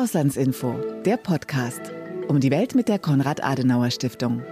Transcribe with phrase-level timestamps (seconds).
[0.00, 1.92] Auslandsinfo, der Podcast.
[2.26, 4.42] Um die Welt mit der Konrad-Adenauer-Stiftung.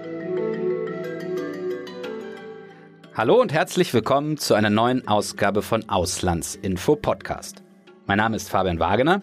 [3.14, 7.62] Hallo und herzlich willkommen zu einer neuen Ausgabe von Auslandsinfo Podcast.
[8.06, 9.23] Mein Name ist Fabian Wagener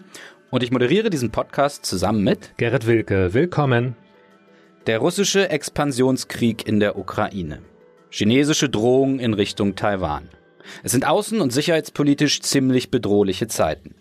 [0.50, 3.36] und ich moderiere diesen Podcast zusammen mit Gerrit Wilke.
[3.36, 3.96] Willkommen.
[4.88, 7.62] Der russische Expansionskrieg in der Ukraine.
[8.10, 10.30] Chinesische Drohungen in Richtung Taiwan.
[10.82, 13.94] Es sind außen- und sicherheitspolitisch ziemlich bedrohliche Zeiten.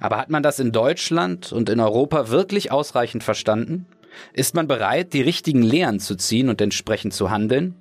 [0.00, 3.86] Aber hat man das in Deutschland und in Europa wirklich ausreichend verstanden?
[4.32, 7.74] Ist man bereit, die richtigen Lehren zu ziehen und entsprechend zu handeln?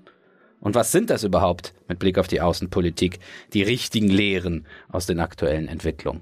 [0.60, 3.20] Und was sind das überhaupt mit Blick auf die Außenpolitik,
[3.54, 6.22] die richtigen Lehren aus den aktuellen Entwicklungen?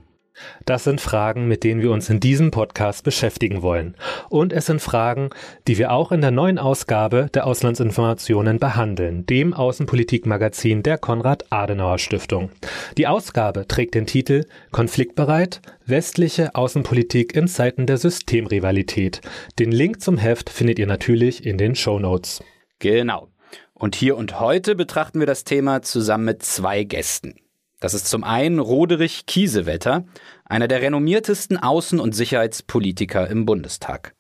[0.65, 3.95] Das sind Fragen, mit denen wir uns in diesem Podcast beschäftigen wollen.
[4.29, 5.29] Und es sind Fragen,
[5.67, 12.51] die wir auch in der neuen Ausgabe der Auslandsinformationen behandeln, dem Außenpolitikmagazin der Konrad-Adenauer-Stiftung.
[12.98, 19.21] Die Ausgabe trägt den Titel Konfliktbereit, westliche Außenpolitik in Zeiten der Systemrivalität.
[19.59, 22.43] Den Link zum Heft findet ihr natürlich in den Show Notes.
[22.79, 23.29] Genau.
[23.73, 27.35] Und hier und heute betrachten wir das Thema zusammen mit zwei Gästen.
[27.84, 30.05] Das ist zum einen Roderich Kiesewetter,
[30.45, 34.15] einer der renommiertesten Außen- und Sicherheitspolitiker im Bundestag.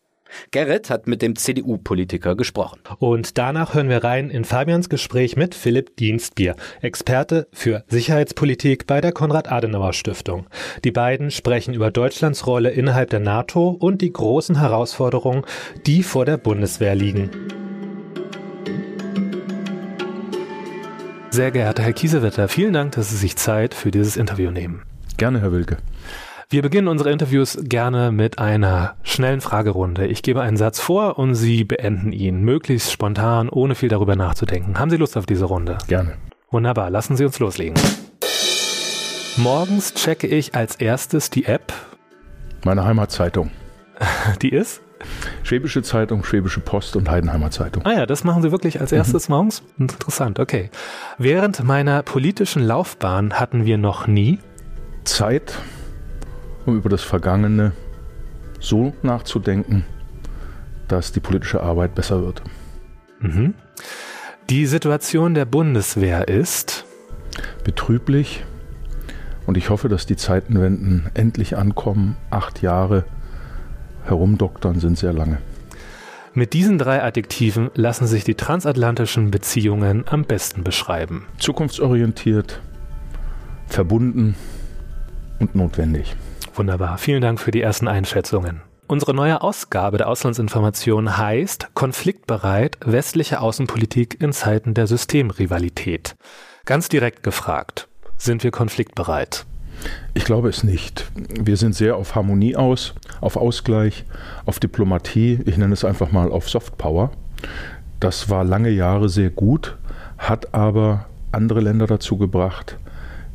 [0.51, 2.81] Gerrit hat mit dem CDU-Politiker gesprochen.
[2.99, 8.99] Und danach hören wir rein in Fabians Gespräch mit Philipp Dienstbier, Experte für Sicherheitspolitik bei
[8.99, 10.47] der Konrad-Adenauer-Stiftung.
[10.83, 15.45] Die beiden sprechen über Deutschlands Rolle innerhalb der NATO und die großen Herausforderungen,
[15.85, 17.29] die vor der Bundeswehr liegen.
[21.33, 24.83] Sehr geehrter Herr Kiesewetter, vielen Dank, dass Sie sich Zeit für dieses Interview nehmen.
[25.17, 25.77] Gerne, Herr Wilke.
[26.51, 30.05] Wir beginnen unsere Interviews gerne mit einer schnellen Fragerunde.
[30.05, 34.77] Ich gebe einen Satz vor und Sie beenden ihn, möglichst spontan, ohne viel darüber nachzudenken.
[34.77, 35.79] Haben Sie Lust auf diese Runde?
[35.87, 36.17] Gerne.
[36.51, 37.81] Wunderbar, lassen Sie uns loslegen.
[39.37, 41.73] Morgens checke ich als erstes die App.
[42.63, 43.49] Meine Heimatzeitung.
[44.43, 44.83] Die ist?
[45.43, 47.85] Schwäbische Zeitung, Schwäbische Post und Heidenheimer Zeitung.
[47.85, 49.35] Ah ja, das machen Sie wirklich als erstes mhm.
[49.35, 49.63] morgens?
[49.77, 50.69] Interessant, okay.
[51.17, 54.39] Während meiner politischen Laufbahn hatten wir noch nie
[55.03, 55.57] Zeit,
[56.65, 57.73] um über das Vergangene
[58.59, 59.85] so nachzudenken,
[60.87, 62.41] dass die politische Arbeit besser wird.
[63.19, 63.53] Mhm.
[64.49, 66.85] Die Situation der Bundeswehr ist
[67.63, 68.43] betrüblich
[69.45, 72.17] und ich hoffe, dass die Zeitenwenden endlich ankommen.
[72.29, 73.05] Acht Jahre
[74.05, 75.39] herumdoktern sind sehr lange.
[76.33, 81.27] Mit diesen drei Adjektiven lassen sich die transatlantischen Beziehungen am besten beschreiben.
[81.37, 82.59] Zukunftsorientiert,
[83.67, 84.35] verbunden
[85.39, 86.15] und notwendig.
[86.55, 86.97] Wunderbar.
[86.97, 88.61] Vielen Dank für die ersten Einschätzungen.
[88.87, 96.15] Unsere neue Ausgabe der Auslandsinformation heißt Konfliktbereit westliche Außenpolitik in Zeiten der Systemrivalität.
[96.65, 97.87] Ganz direkt gefragt,
[98.17, 99.45] sind wir konfliktbereit?
[100.13, 101.11] Ich glaube es nicht.
[101.39, 104.05] Wir sind sehr auf Harmonie aus, auf Ausgleich,
[104.45, 105.39] auf Diplomatie.
[105.45, 107.11] Ich nenne es einfach mal auf Softpower.
[107.99, 109.77] Das war lange Jahre sehr gut,
[110.17, 112.77] hat aber andere Länder dazu gebracht,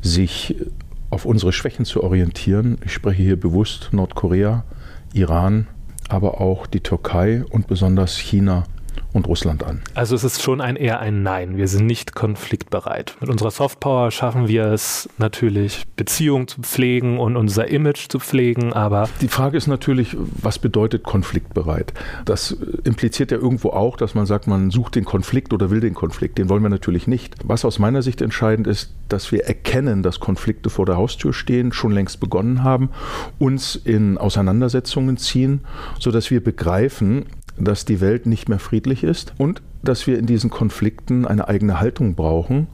[0.02, 0.56] sich
[1.10, 2.78] auf unsere Schwächen zu orientieren.
[2.84, 4.64] Ich spreche hier bewusst Nordkorea,
[5.14, 5.66] Iran,
[6.08, 8.64] aber auch die Türkei und besonders China
[9.12, 9.80] und Russland an.
[9.94, 11.56] Also es ist schon ein eher ein Nein.
[11.56, 13.16] Wir sind nicht konfliktbereit.
[13.20, 18.72] Mit unserer Softpower schaffen wir es natürlich, Beziehungen zu pflegen und unser Image zu pflegen,
[18.72, 19.08] aber.
[19.20, 21.94] Die Frage ist natürlich, was bedeutet konfliktbereit?
[22.24, 25.94] Das impliziert ja irgendwo auch, dass man sagt, man sucht den Konflikt oder will den
[25.94, 26.38] Konflikt.
[26.38, 27.36] Den wollen wir natürlich nicht.
[27.44, 31.72] Was aus meiner Sicht entscheidend ist, dass wir erkennen, dass Konflikte vor der Haustür stehen,
[31.72, 32.90] schon längst begonnen haben,
[33.38, 35.62] uns in Auseinandersetzungen ziehen,
[35.98, 37.26] sodass wir begreifen,
[37.58, 41.80] dass die Welt nicht mehr friedlich ist und dass wir in diesen Konflikten eine eigene
[41.80, 42.66] Haltung brauchen,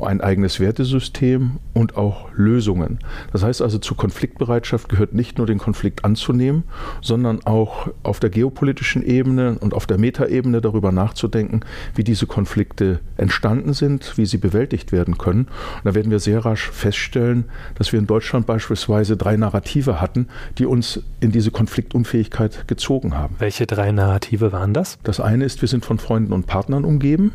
[0.00, 2.98] ein eigenes Wertesystem und auch Lösungen.
[3.32, 6.64] Das heißt also, zur Konfliktbereitschaft gehört nicht nur den Konflikt anzunehmen,
[7.00, 11.60] sondern auch auf der geopolitischen Ebene und auf der Metaebene darüber nachzudenken,
[11.94, 15.46] wie diese Konflikte entstanden sind, wie sie bewältigt werden können.
[15.76, 17.44] Und da werden wir sehr rasch feststellen,
[17.76, 23.36] dass wir in Deutschland beispielsweise drei Narrative hatten, die uns in diese Konfliktunfähigkeit gezogen haben.
[23.38, 24.98] Welche drei Narrative waren das?
[25.02, 27.32] Das eine ist, wir sind von Freunden und Partnern umgeben.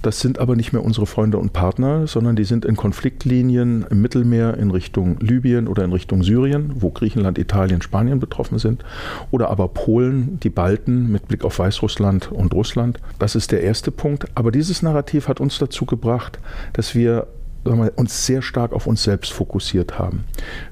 [0.00, 4.00] Das sind aber nicht mehr unsere Freunde und Partner, sondern die sind in Konfliktlinien im
[4.00, 8.82] Mittelmeer in Richtung Libyen oder in Richtung Syrien, wo Griechenland, Italien, Spanien betroffen sind,
[9.30, 13.00] oder aber Polen, die Balten mit Blick auf Weißrussland und Russland.
[13.18, 14.28] Das ist der erste Punkt.
[14.34, 16.38] Aber dieses Narrativ hat uns dazu gebracht,
[16.72, 17.26] dass wir
[17.64, 20.24] wir, uns sehr stark auf uns selbst fokussiert haben.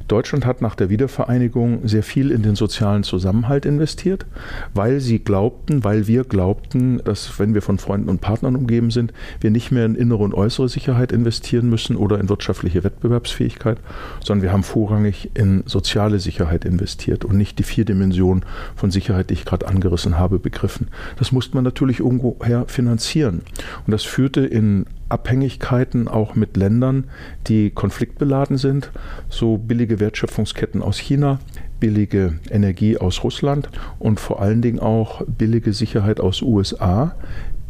[0.08, 4.26] Deutschland hat nach der Wiedervereinigung sehr viel in den sozialen Zusammenhalt investiert,
[4.74, 9.12] weil sie glaubten, weil wir glaubten, dass wenn wir von Freunden und Partnern umgeben sind,
[9.40, 13.78] wir nicht mehr in innere und äußere Sicherheit investieren müssen oder in wirtschaftliche Wettbewerbsfähigkeit,
[14.22, 18.44] sondern wir haben vorrangig in soziale Sicherheit investiert und nicht die vier Dimensionen
[18.76, 20.88] von Sicherheit, die ich gerade angerissen habe, begriffen.
[21.18, 23.42] Das musste man natürlich irgendwoher finanzieren.
[23.86, 27.04] Und das führte in Abhängigkeiten auch mit Ländern,
[27.46, 28.90] die konfliktbeladen sind,
[29.28, 31.38] so billige Wertschöpfungsketten aus China,
[31.80, 33.68] billige Energie aus Russland
[33.98, 37.14] und vor allen Dingen auch billige Sicherheit aus USA.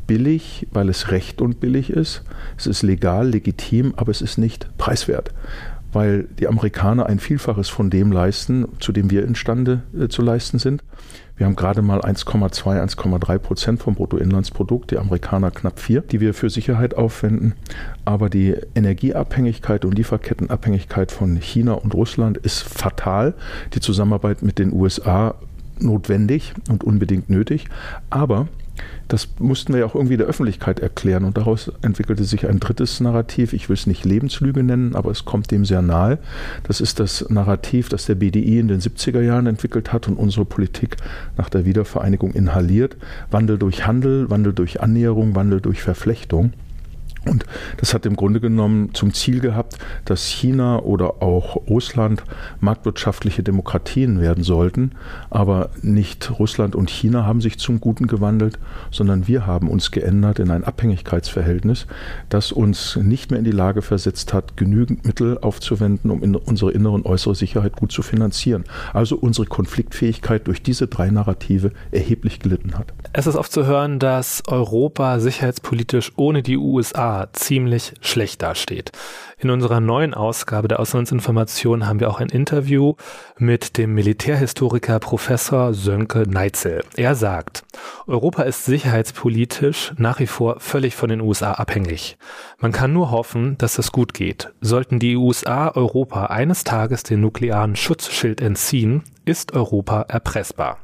[0.06, 2.22] Billig, weil es recht und billig ist.
[2.58, 5.32] Es ist legal, legitim, aber es ist nicht preiswert
[5.92, 10.58] weil die Amerikaner ein Vielfaches von dem leisten, zu dem wir imstande äh, zu leisten
[10.58, 10.82] sind.
[11.42, 16.34] Wir haben gerade mal 1,2, 1,3 Prozent vom Bruttoinlandsprodukt, die Amerikaner knapp 4, die wir
[16.34, 17.54] für Sicherheit aufwenden.
[18.04, 23.34] Aber die Energieabhängigkeit und Lieferkettenabhängigkeit von China und Russland ist fatal.
[23.74, 25.34] Die Zusammenarbeit mit den USA
[25.80, 27.66] notwendig und unbedingt nötig.
[28.08, 28.46] Aber
[29.08, 33.00] das mussten wir ja auch irgendwie der Öffentlichkeit erklären und daraus entwickelte sich ein drittes
[33.00, 33.52] Narrativ.
[33.52, 36.18] Ich will es nicht Lebenslüge nennen, aber es kommt dem sehr nahe.
[36.62, 40.46] Das ist das Narrativ, das der BDI in den 70er Jahren entwickelt hat und unsere
[40.46, 40.96] Politik
[41.36, 42.96] nach der Wiedervereinigung inhaliert.
[43.30, 46.52] Wandel durch Handel, Wandel durch Annäherung, Wandel durch Verflechtung.
[47.24, 47.46] Und
[47.76, 52.24] das hat im Grunde genommen zum Ziel gehabt, dass China oder auch Russland
[52.60, 54.92] marktwirtschaftliche Demokratien werden sollten.
[55.30, 58.58] Aber nicht Russland und China haben sich zum Guten gewandelt,
[58.90, 61.86] sondern wir haben uns geändert in ein Abhängigkeitsverhältnis,
[62.28, 66.72] das uns nicht mehr in die Lage versetzt hat, genügend Mittel aufzuwenden, um in unsere
[66.72, 68.64] innere und äußere Sicherheit gut zu finanzieren.
[68.92, 72.92] Also unsere Konfliktfähigkeit durch diese drei Narrative erheblich gelitten hat.
[73.12, 78.92] Es ist oft zu hören, dass Europa sicherheitspolitisch ohne die USA ziemlich schlecht dasteht.
[79.38, 82.94] In unserer neuen Ausgabe der Auslandsinformation haben wir auch ein Interview
[83.38, 86.84] mit dem Militärhistoriker Professor Sönke Neitzel.
[86.96, 87.64] Er sagt,
[88.06, 92.18] Europa ist sicherheitspolitisch nach wie vor völlig von den USA abhängig.
[92.58, 94.52] Man kann nur hoffen, dass es gut geht.
[94.60, 100.78] Sollten die USA Europa eines Tages den nuklearen Schutzschild entziehen, ist Europa erpressbar.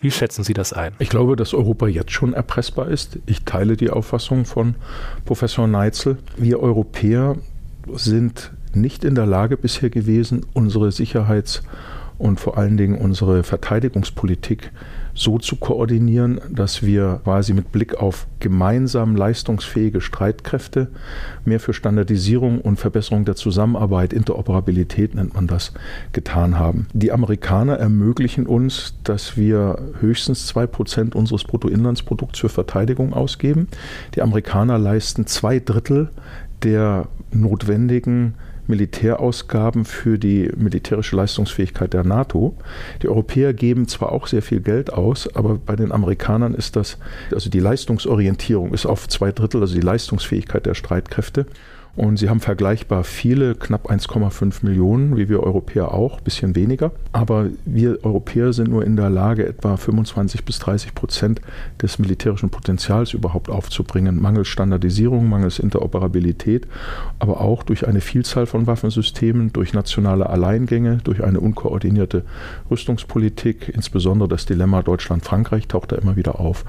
[0.00, 0.92] Wie schätzen Sie das ein?
[0.98, 3.18] Ich glaube, dass Europa jetzt schon erpressbar ist.
[3.26, 4.74] Ich teile die Auffassung von
[5.24, 6.18] Professor Neitzel.
[6.36, 7.36] Wir Europäer
[7.94, 11.62] sind nicht in der Lage bisher gewesen, unsere Sicherheits-
[12.18, 14.70] und vor allen Dingen unsere Verteidigungspolitik
[15.16, 20.88] so zu koordinieren, dass wir quasi mit Blick auf gemeinsam leistungsfähige Streitkräfte
[21.44, 25.72] mehr für Standardisierung und Verbesserung der Zusammenarbeit, Interoperabilität nennt man das,
[26.12, 26.86] getan haben.
[26.92, 33.68] Die Amerikaner ermöglichen uns, dass wir höchstens zwei Prozent unseres Bruttoinlandsprodukts für Verteidigung ausgeben.
[34.14, 36.10] Die Amerikaner leisten zwei Drittel
[36.62, 38.34] der notwendigen
[38.66, 42.56] Militärausgaben für die militärische Leistungsfähigkeit der NATO.
[43.02, 46.98] Die Europäer geben zwar auch sehr viel Geld aus, aber bei den Amerikanern ist das,
[47.32, 51.46] also die Leistungsorientierung ist auf zwei Drittel, also die Leistungsfähigkeit der Streitkräfte.
[51.96, 56.92] Und sie haben vergleichbar viele, knapp 1,5 Millionen, wie wir Europäer auch, bisschen weniger.
[57.12, 61.40] Aber wir Europäer sind nur in der Lage, etwa 25 bis 30 Prozent
[61.80, 64.20] des militärischen Potenzials überhaupt aufzubringen.
[64.20, 66.66] Mangels Standardisierung, mangels Interoperabilität,
[67.18, 72.24] aber auch durch eine Vielzahl von Waffensystemen, durch nationale Alleingänge, durch eine unkoordinierte
[72.70, 76.66] Rüstungspolitik, insbesondere das Dilemma Deutschland-Frankreich taucht da immer wieder auf.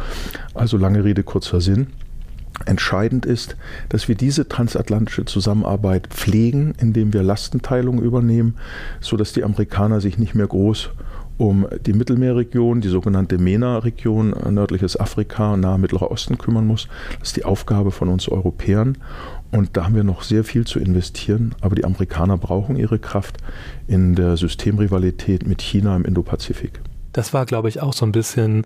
[0.53, 1.88] Also lange Rede, kurzer Sinn.
[2.65, 3.56] Entscheidend ist,
[3.89, 8.56] dass wir diese transatlantische Zusammenarbeit pflegen, indem wir Lastenteilung übernehmen,
[9.00, 10.90] sodass die Amerikaner sich nicht mehr groß
[11.37, 16.87] um die Mittelmeerregion, die sogenannte MENA-Region, nördliches Afrika, nahe Mittlerer Osten kümmern muss.
[17.19, 18.97] Das ist die Aufgabe von uns Europäern.
[19.52, 21.56] Und da haben wir noch sehr viel zu investieren.
[21.61, 23.37] Aber die Amerikaner brauchen ihre Kraft
[23.87, 26.81] in der Systemrivalität mit China im Indopazifik.
[27.14, 28.66] Das war, glaube ich, auch so ein bisschen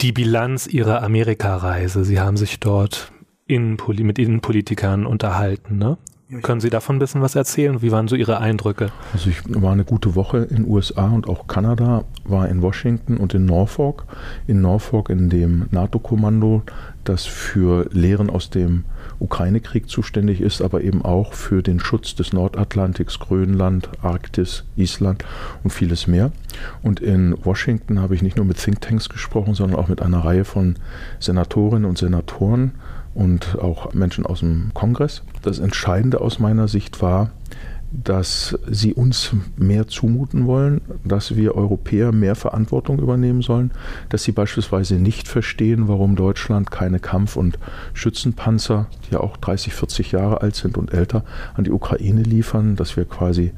[0.00, 2.04] die Bilanz ihrer Amerikareise.
[2.04, 3.12] Sie haben sich dort
[3.46, 5.98] Innenpoli mit Innenpolitikern unterhalten, ne?
[6.42, 7.82] Können Sie davon ein bisschen was erzählen?
[7.82, 8.90] Wie waren so Ihre Eindrücke?
[9.12, 13.16] Also ich war eine gute Woche in den USA und auch Kanada, war in Washington
[13.16, 14.04] und in Norfolk.
[14.48, 16.62] In Norfolk in dem NATO-Kommando,
[17.04, 18.86] das für Lehren aus dem
[19.20, 25.24] Ukraine-Krieg zuständig ist, aber eben auch für den Schutz des Nordatlantiks, Grönland, Arktis, Island
[25.62, 26.32] und vieles mehr.
[26.82, 30.44] Und in Washington habe ich nicht nur mit Thinktanks gesprochen, sondern auch mit einer Reihe
[30.44, 30.74] von
[31.20, 32.72] Senatorinnen und Senatoren
[33.16, 35.22] und auch Menschen aus dem Kongress.
[35.42, 37.30] Das Entscheidende aus meiner Sicht war,
[37.92, 43.70] dass sie uns mehr zumuten wollen, dass wir Europäer mehr Verantwortung übernehmen sollen,
[44.08, 47.58] dass sie beispielsweise nicht verstehen, warum Deutschland keine Kampf- und
[47.94, 52.76] Schützenpanzer, die ja auch 30, 40 Jahre alt sind und älter, an die Ukraine liefern,
[52.76, 53.52] dass wir quasi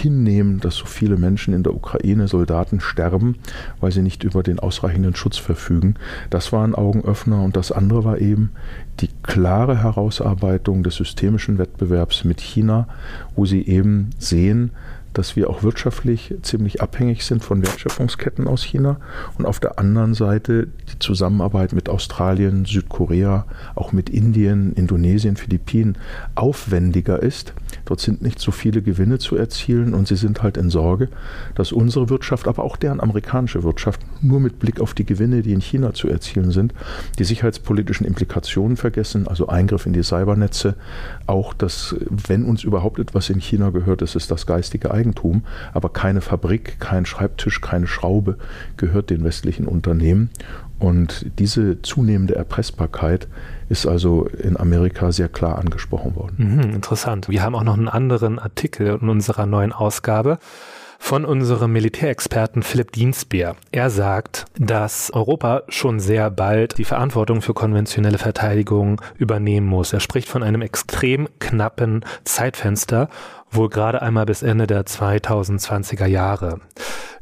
[0.00, 3.36] hinnehmen, dass so viele Menschen in der Ukraine, Soldaten sterben,
[3.80, 5.94] weil sie nicht über den ausreichenden Schutz verfügen.
[6.30, 8.50] Das war ein Augenöffner und das andere war eben
[9.00, 12.88] die klare Herausarbeitung des systemischen Wettbewerbs mit China,
[13.34, 14.72] wo sie eben sehen,
[15.12, 18.98] dass wir auch wirtschaftlich ziemlich abhängig sind von Wertschöpfungsketten aus China
[19.38, 25.98] und auf der anderen Seite die Zusammenarbeit mit Australien, Südkorea, auch mit Indien, Indonesien, Philippinen
[26.34, 27.54] aufwendiger ist.
[27.84, 31.08] Dort sind nicht so viele Gewinne zu erzielen und sie sind halt in Sorge,
[31.54, 35.52] dass unsere Wirtschaft, aber auch deren amerikanische Wirtschaft nur mit Blick auf die Gewinne, die
[35.52, 36.72] in China zu erzielen sind,
[37.18, 40.74] die sicherheitspolitischen Implikationen vergessen, also Eingriff in die Cybernetze,
[41.26, 44.99] auch dass, wenn uns überhaupt etwas in China gehört, ist es das geistige Eigentum,
[45.72, 48.36] aber keine Fabrik, kein Schreibtisch, keine Schraube
[48.76, 50.30] gehört den westlichen Unternehmen.
[50.78, 53.28] Und diese zunehmende Erpressbarkeit
[53.68, 56.34] ist also in Amerika sehr klar angesprochen worden.
[56.38, 57.28] Mhm, interessant.
[57.28, 60.38] Wir haben auch noch einen anderen Artikel in unserer neuen Ausgabe
[61.00, 63.56] von unserem Militärexperten Philipp Dienstbier.
[63.72, 69.92] Er sagt, dass Europa schon sehr bald die Verantwortung für konventionelle Verteidigung übernehmen muss.
[69.92, 73.08] Er spricht von einem extrem knappen Zeitfenster,
[73.50, 76.60] wohl gerade einmal bis Ende der 2020er Jahre.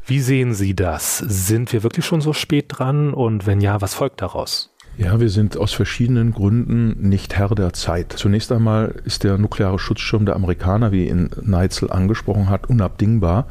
[0.05, 1.19] Wie sehen Sie das?
[1.19, 3.15] Sind wir wirklich schon so spät dran?
[3.15, 4.75] Und wenn ja, was folgt daraus?
[4.99, 8.15] Ja, wir sind aus verschiedenen Gründen nicht Herr der Zeit.
[8.15, 13.47] Zunächst einmal ist der nukleare Schutzschirm der Amerikaner, wie ihn Neitzel angesprochen hat, unabdingbar,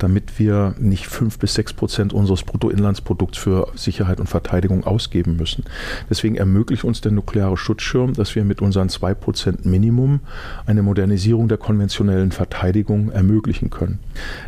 [0.00, 5.64] damit wir nicht fünf bis sechs Prozent unseres Bruttoinlandsprodukts für Sicherheit und Verteidigung ausgeben müssen.
[6.08, 10.20] Deswegen ermöglicht uns der nukleare Schutzschirm, dass wir mit unseren zwei Prozent Minimum
[10.66, 13.98] eine Modernisierung der konventionellen Verteidigung ermöglichen können.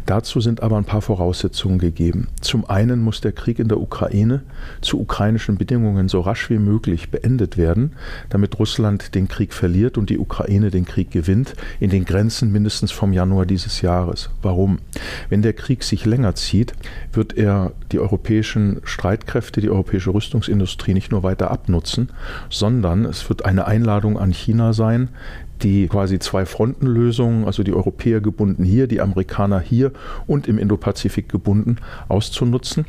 [0.06, 2.28] Dazu sind aber ein paar Voraussetzungen gegeben.
[2.40, 4.42] Zum einen muss der Krieg in der Ukraine
[4.80, 7.92] zu ukrainischen Bedingungen so rasch wie möglich beendet werden,
[8.30, 12.90] damit Russland den Krieg verliert und die Ukraine den Krieg gewinnt, in den Grenzen mindestens
[12.90, 14.30] vom Januar dieses Jahres.
[14.40, 14.78] Warum?
[15.28, 16.72] Wenn der Krieg sich länger zieht,
[17.12, 22.11] wird er die europäischen Streitkräfte, die europäische Rüstungsindustrie nicht nur weiter abnutzen,
[22.50, 25.08] sondern es wird eine Einladung an China sein,
[25.62, 29.92] die quasi zwei Frontenlösungen, also die Europäer gebunden hier, die Amerikaner hier
[30.26, 31.76] und im Indopazifik gebunden,
[32.08, 32.84] auszunutzen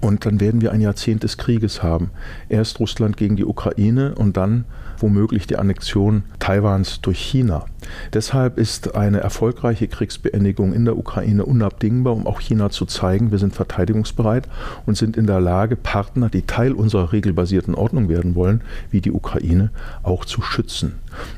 [0.00, 2.10] und dann werden wir ein Jahrzehnt des Krieges haben.
[2.48, 4.64] Erst Russland gegen die Ukraine und dann
[4.98, 7.66] womöglich die Annexion Taiwans durch China.
[8.12, 13.38] Deshalb ist eine erfolgreiche Kriegsbeendigung in der Ukraine unabdingbar, um auch China zu zeigen, wir
[13.38, 14.48] sind verteidigungsbereit
[14.86, 19.12] und sind in der Lage, Partner, die Teil unserer regelbasierten Ordnung werden wollen, wie die
[19.12, 19.70] Ukraine,
[20.02, 20.94] auch zu schützen.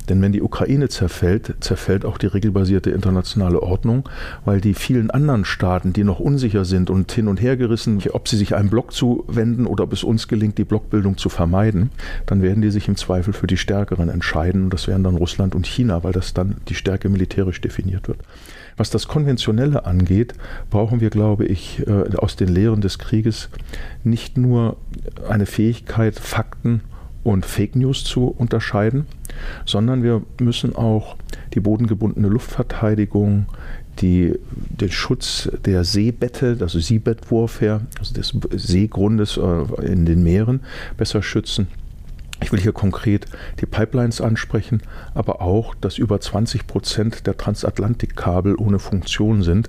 [0.09, 4.09] Denn wenn die Ukraine zerfällt, zerfällt auch die regelbasierte internationale Ordnung,
[4.45, 8.29] weil die vielen anderen Staaten, die noch unsicher sind und hin und her gerissen, ob
[8.29, 11.91] sie sich einem Block zuwenden oder ob es uns gelingt, die Blockbildung zu vermeiden,
[12.27, 14.65] dann werden die sich im Zweifel für die Stärkeren entscheiden.
[14.65, 18.19] Und das wären dann Russland und China, weil das dann die Stärke militärisch definiert wird.
[18.77, 20.35] Was das Konventionelle angeht,
[20.71, 23.49] brauchen wir, glaube ich, äh, aus den Lehren des Krieges
[24.05, 24.77] nicht nur
[25.29, 26.83] eine Fähigkeit, Fakten
[27.25, 29.07] und Fake News zu unterscheiden,
[29.67, 31.17] sondern wir müssen auch
[31.55, 33.47] die bodengebundene Luftverteidigung,
[34.01, 40.61] die, den Schutz der Seebette, also Seabed-Warfare, also des Seegrundes äh, in den Meeren
[40.97, 41.67] besser schützen.
[42.41, 43.27] Ich will hier konkret
[43.61, 44.83] die Pipelines ansprechen,
[45.15, 49.69] aber auch, dass über 20 Prozent der Transatlantikkabel ohne Funktion sind.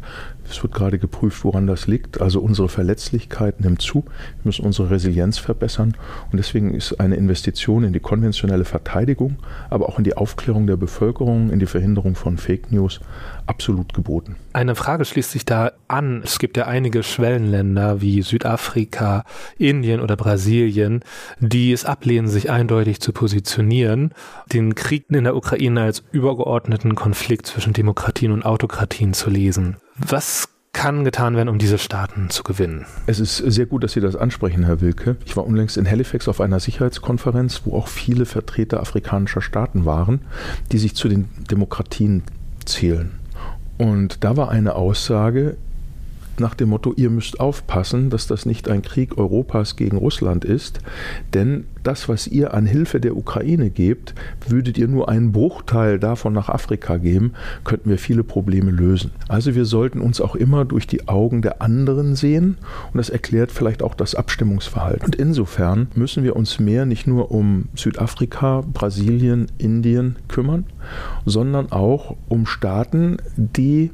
[0.50, 2.22] Es wird gerade geprüft, woran das liegt.
[2.22, 4.04] Also unsere Verletzlichkeit nimmt zu.
[4.04, 5.96] Wir müssen unsere Resilienz verbessern.
[6.32, 9.38] Und deswegen ist eine Investition in die konventionelle Verteidigung,
[9.70, 13.00] aber auch in die Aufklärung der Bevölkerung, in die Verhinderung von Fake News
[13.46, 14.36] absolut geboten.
[14.54, 16.22] Eine Frage schließt sich da an.
[16.24, 19.24] Es gibt ja einige Schwellenländer wie Südafrika,
[19.58, 21.02] Indien oder Brasilien,
[21.40, 24.14] die es ablehnen, sich eindeutig zu positionieren,
[24.52, 29.78] den Krieg in der Ukraine als übergeordneten Konflikt zwischen Demokratien und Autokratien zu lesen.
[30.00, 32.86] Was kann getan werden, um diese Staaten zu gewinnen?
[33.06, 35.18] Es ist sehr gut, dass Sie das ansprechen, Herr Wilke.
[35.26, 40.22] Ich war unlängst in Halifax auf einer Sicherheitskonferenz, wo auch viele Vertreter afrikanischer Staaten waren,
[40.72, 42.24] die sich zu den Demokratien
[42.64, 43.20] zählen.
[43.78, 45.58] Und da war eine Aussage
[46.40, 50.80] nach dem Motto, ihr müsst aufpassen, dass das nicht ein Krieg Europas gegen Russland ist,
[51.34, 54.14] denn das, was ihr an Hilfe der Ukraine gebt,
[54.48, 59.12] würdet ihr nur einen Bruchteil davon nach Afrika geben, könnten wir viele Probleme lösen.
[59.28, 62.58] Also wir sollten uns auch immer durch die Augen der anderen sehen
[62.92, 65.06] und das erklärt vielleicht auch das Abstimmungsverhalten.
[65.06, 70.66] Und insofern müssen wir uns mehr nicht nur um Südafrika, Brasilien, Indien kümmern,
[71.26, 73.92] sondern auch um Staaten, die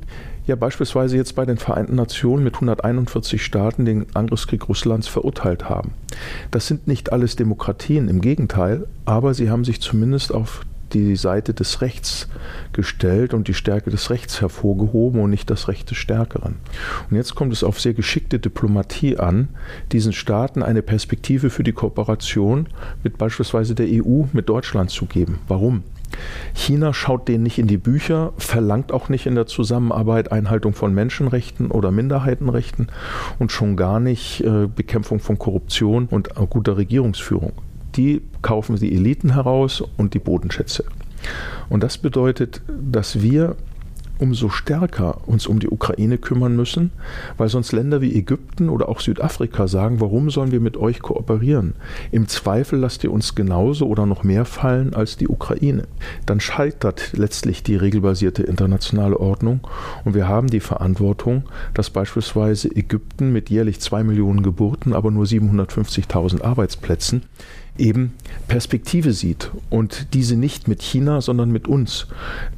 [0.47, 5.93] ja beispielsweise jetzt bei den Vereinten Nationen mit 141 Staaten den Angriffskrieg Russlands verurteilt haben.
[6.51, 10.61] Das sind nicht alles Demokratien, im Gegenteil, aber sie haben sich zumindest auf
[10.93, 12.27] die Seite des Rechts
[12.71, 16.55] gestellt und die Stärke des Rechts hervorgehoben und nicht das Recht des Stärkeren.
[17.09, 19.49] Und jetzt kommt es auf sehr geschickte Diplomatie an,
[19.91, 22.67] diesen Staaten eine Perspektive für die Kooperation
[23.03, 25.39] mit beispielsweise der EU, mit Deutschland zu geben.
[25.47, 25.83] Warum?
[26.53, 30.93] China schaut denen nicht in die Bücher, verlangt auch nicht in der Zusammenarbeit Einhaltung von
[30.93, 32.87] Menschenrechten oder Minderheitenrechten
[33.39, 37.53] und schon gar nicht äh, Bekämpfung von Korruption und äh, guter Regierungsführung.
[37.95, 40.85] Die kaufen die Eliten heraus und die Bodenschätze.
[41.69, 43.55] Und das bedeutet, dass wir
[44.19, 46.91] umso stärker uns um die Ukraine kümmern müssen,
[47.37, 51.73] weil sonst Länder wie Ägypten oder auch Südafrika sagen, warum sollen wir mit euch kooperieren?
[52.11, 55.87] Im Zweifel lasst ihr uns genauso oder noch mehr fallen als die Ukraine.
[56.25, 59.61] Dann scheitert letztlich die regelbasierte internationale Ordnung
[60.03, 61.43] und wir haben die Verantwortung,
[61.73, 67.23] dass beispielsweise Ägypten mit jährlich zwei Millionen Geburten, aber nur 750.000 Arbeitsplätzen
[67.77, 68.13] eben
[68.47, 72.07] Perspektive sieht und diese nicht mit China, sondern mit uns.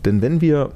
[0.05, 0.71] Denn wenn wir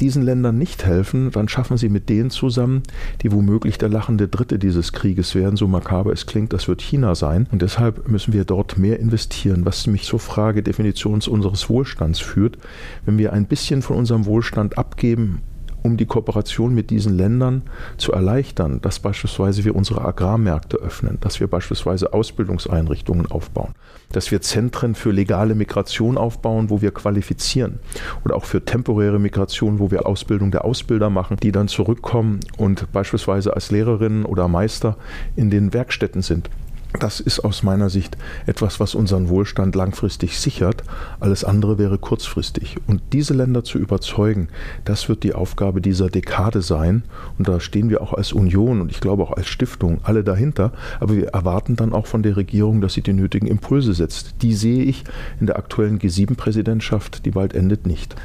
[0.00, 2.82] diesen Ländern nicht helfen, dann schaffen sie mit denen zusammen,
[3.22, 7.14] die womöglich der lachende Dritte dieses Krieges werden, so makaber es klingt, das wird China
[7.14, 7.48] sein.
[7.50, 12.58] Und deshalb müssen wir dort mehr investieren, was mich zur Frage Definitions unseres Wohlstands führt.
[13.04, 15.42] Wenn wir ein bisschen von unserem Wohlstand abgeben
[15.82, 17.62] um die Kooperation mit diesen Ländern
[17.96, 23.74] zu erleichtern, dass beispielsweise wir unsere Agrarmärkte öffnen, dass wir beispielsweise Ausbildungseinrichtungen aufbauen,
[24.12, 27.78] dass wir Zentren für legale Migration aufbauen, wo wir qualifizieren
[28.24, 32.90] oder auch für temporäre Migration, wo wir Ausbildung der Ausbilder machen, die dann zurückkommen und
[32.92, 34.96] beispielsweise als Lehrerinnen oder Meister
[35.36, 36.50] in den Werkstätten sind.
[36.98, 38.16] Das ist aus meiner Sicht
[38.46, 40.84] etwas, was unseren Wohlstand langfristig sichert.
[41.20, 42.76] Alles andere wäre kurzfristig.
[42.86, 44.48] Und diese Länder zu überzeugen,
[44.84, 47.02] das wird die Aufgabe dieser Dekade sein.
[47.36, 50.72] Und da stehen wir auch als Union und ich glaube auch als Stiftung alle dahinter.
[50.98, 54.36] Aber wir erwarten dann auch von der Regierung, dass sie die nötigen Impulse setzt.
[54.42, 55.04] Die sehe ich
[55.40, 58.16] in der aktuellen G7-Präsidentschaft, die bald endet, nicht.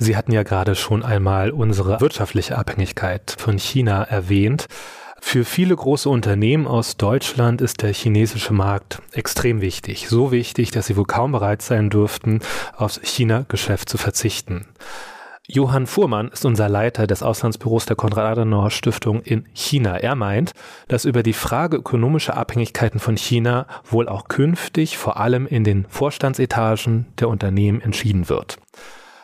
[0.00, 4.66] Sie hatten ja gerade schon einmal unsere wirtschaftliche Abhängigkeit von China erwähnt.
[5.20, 10.08] Für viele große Unternehmen aus Deutschland ist der chinesische Markt extrem wichtig.
[10.08, 12.40] So wichtig, dass sie wohl kaum bereit sein dürften,
[12.76, 14.66] aufs China-Geschäft zu verzichten.
[15.50, 19.96] Johann Fuhrmann ist unser Leiter des Auslandsbüros der Konrad-Adenauer-Stiftung in China.
[19.96, 20.52] Er meint,
[20.88, 25.86] dass über die Frage ökonomischer Abhängigkeiten von China wohl auch künftig vor allem in den
[25.88, 28.58] Vorstandsetagen der Unternehmen entschieden wird.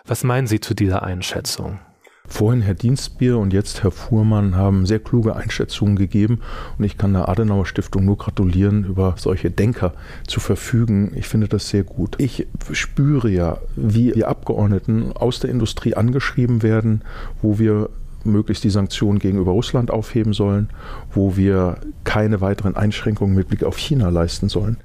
[0.06, 1.78] Was meinen Sie zu dieser Einschätzung?
[2.26, 6.40] Vorhin Herr Dienstbier und jetzt Herr Fuhrmann haben sehr kluge Einschätzungen gegeben
[6.78, 9.92] und ich kann der Adenauer Stiftung nur gratulieren, über solche Denker
[10.26, 11.12] zu verfügen.
[11.14, 12.16] Ich finde das sehr gut.
[12.18, 17.02] Ich spüre ja, wie die Abgeordneten aus der Industrie angeschrieben werden,
[17.42, 17.90] wo wir
[18.24, 20.70] möglichst die Sanktionen gegenüber Russland aufheben sollen,
[21.12, 24.78] wo wir keine weiteren Einschränkungen mit Blick auf China leisten sollen.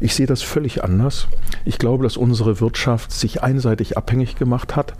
[0.00, 1.28] Ich sehe das völlig anders.
[1.66, 4.94] Ich glaube, dass unsere Wirtschaft sich einseitig abhängig gemacht hat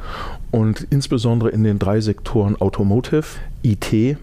[0.51, 3.25] und insbesondere in den drei Sektoren Automotive,
[3.63, 4.19] IT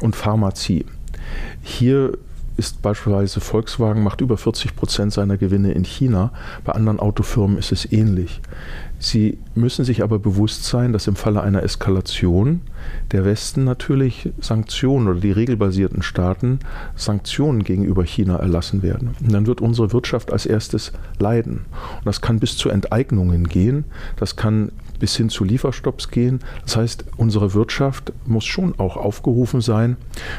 [0.00, 0.86] und Pharmazie.
[1.62, 2.16] Hier
[2.56, 6.32] ist beispielsweise Volkswagen macht über 40 Prozent seiner Gewinne in China.
[6.64, 8.40] Bei anderen Autofirmen ist es ähnlich.
[8.98, 12.60] Sie müssen sich aber bewusst sein, dass im Falle einer Eskalation
[13.10, 16.60] der Westen natürlich Sanktionen oder die regelbasierten Staaten
[16.94, 19.16] Sanktionen gegenüber China erlassen werden.
[19.20, 21.64] Und dann wird unsere Wirtschaft als erstes leiden.
[21.98, 23.84] Und das kann bis zu Enteignungen gehen,
[24.16, 24.70] das kann
[25.02, 26.38] bis hin zu Lieferstopps gehen.
[26.62, 29.96] Das heißt, unsere Wirtschaft muss schon auch aufgerufen sein,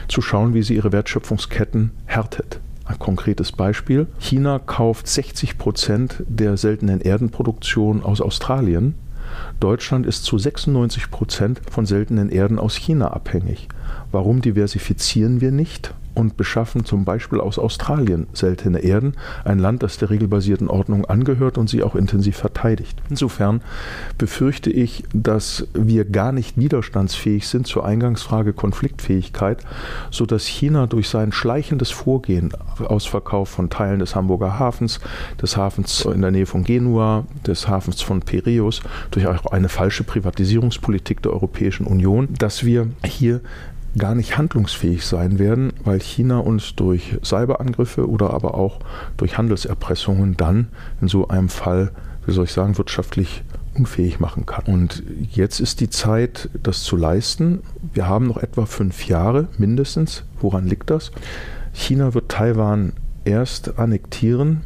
[0.08, 2.62] zu schauen, wie sie ihre Wertschöpfungsketten härtet.
[2.86, 4.08] Ein konkretes Beispiel.
[4.20, 8.96] China kauft 60 Prozent der seltenen Erdenproduktion aus Australien.
[9.60, 13.68] Deutschland ist zu 96 Prozent von seltenen Erden aus China abhängig.
[14.14, 15.94] Warum diversifizieren wir nicht?
[16.14, 21.58] Und beschaffen zum Beispiel aus Australien seltene Erden, ein Land, das der regelbasierten Ordnung angehört
[21.58, 23.02] und sie auch intensiv verteidigt.
[23.10, 23.62] Insofern
[24.18, 29.64] befürchte ich, dass wir gar nicht widerstandsfähig sind zur Eingangsfrage Konfliktfähigkeit,
[30.12, 35.00] sodass China durch sein schleichendes Vorgehen, Ausverkauf von Teilen des Hamburger Hafens,
[35.42, 40.04] des Hafens in der Nähe von Genua, des Hafens von Piräus, durch auch eine falsche
[40.04, 43.42] Privatisierungspolitik der Europäischen Union, dass wir hier
[43.98, 48.80] gar nicht handlungsfähig sein werden, weil China uns durch Cyberangriffe oder aber auch
[49.18, 50.68] durch Handelserpressungen dann
[51.02, 51.92] in so einem Fall,
[52.26, 53.44] wie soll ich sagen, wirtschaftlich
[53.76, 54.66] unfähig machen kann.
[54.66, 57.62] Und jetzt ist die Zeit, das zu leisten.
[57.94, 60.24] Wir haben noch etwa fünf Jahre mindestens.
[60.40, 61.12] Woran liegt das?
[61.74, 62.94] China wird Taiwan
[63.26, 64.62] erst annektieren,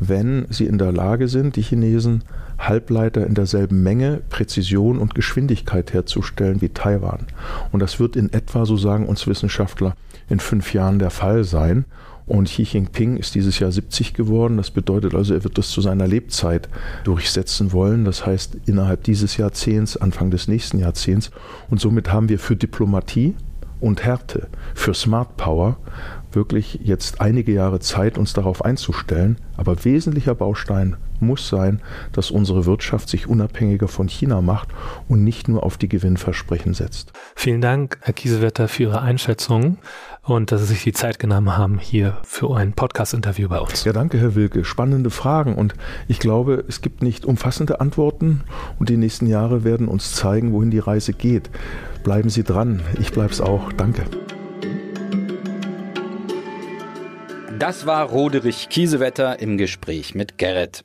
[0.00, 2.22] wenn sie in der Lage sind, die Chinesen
[2.58, 7.26] Halbleiter in derselben Menge, Präzision und Geschwindigkeit herzustellen wie Taiwan.
[7.72, 9.94] Und das wird in etwa, so sagen uns Wissenschaftler,
[10.28, 11.84] in fünf Jahren der Fall sein.
[12.26, 14.58] Und Xi Jinping ist dieses Jahr 70 geworden.
[14.58, 16.68] Das bedeutet also, er wird das zu seiner Lebzeit
[17.04, 18.04] durchsetzen wollen.
[18.04, 21.30] Das heißt, innerhalb dieses Jahrzehnts, Anfang des nächsten Jahrzehnts.
[21.70, 23.34] Und somit haben wir für Diplomatie
[23.80, 25.78] und Härte, für Smart Power
[26.32, 29.38] wirklich jetzt einige Jahre Zeit, uns darauf einzustellen.
[29.56, 31.80] Aber wesentlicher Baustein muss sein,
[32.12, 34.68] dass unsere Wirtschaft sich unabhängiger von China macht
[35.08, 37.12] und nicht nur auf die Gewinnversprechen setzt.
[37.34, 39.78] Vielen Dank, Herr Kiesewetter, für Ihre Einschätzung
[40.22, 43.84] und dass Sie sich die Zeit genommen haben hier für ein Podcast-Interview bei uns.
[43.84, 44.64] Ja, danke, Herr Wilke.
[44.64, 45.74] Spannende Fragen und
[46.06, 48.42] ich glaube, es gibt nicht umfassende Antworten
[48.78, 51.50] und die nächsten Jahre werden uns zeigen, wohin die Reise geht.
[52.04, 52.82] Bleiben Sie dran.
[53.00, 53.72] Ich bleibe es auch.
[53.72, 54.04] Danke.
[57.58, 60.84] Das war Roderich Kiesewetter im Gespräch mit Gerrit.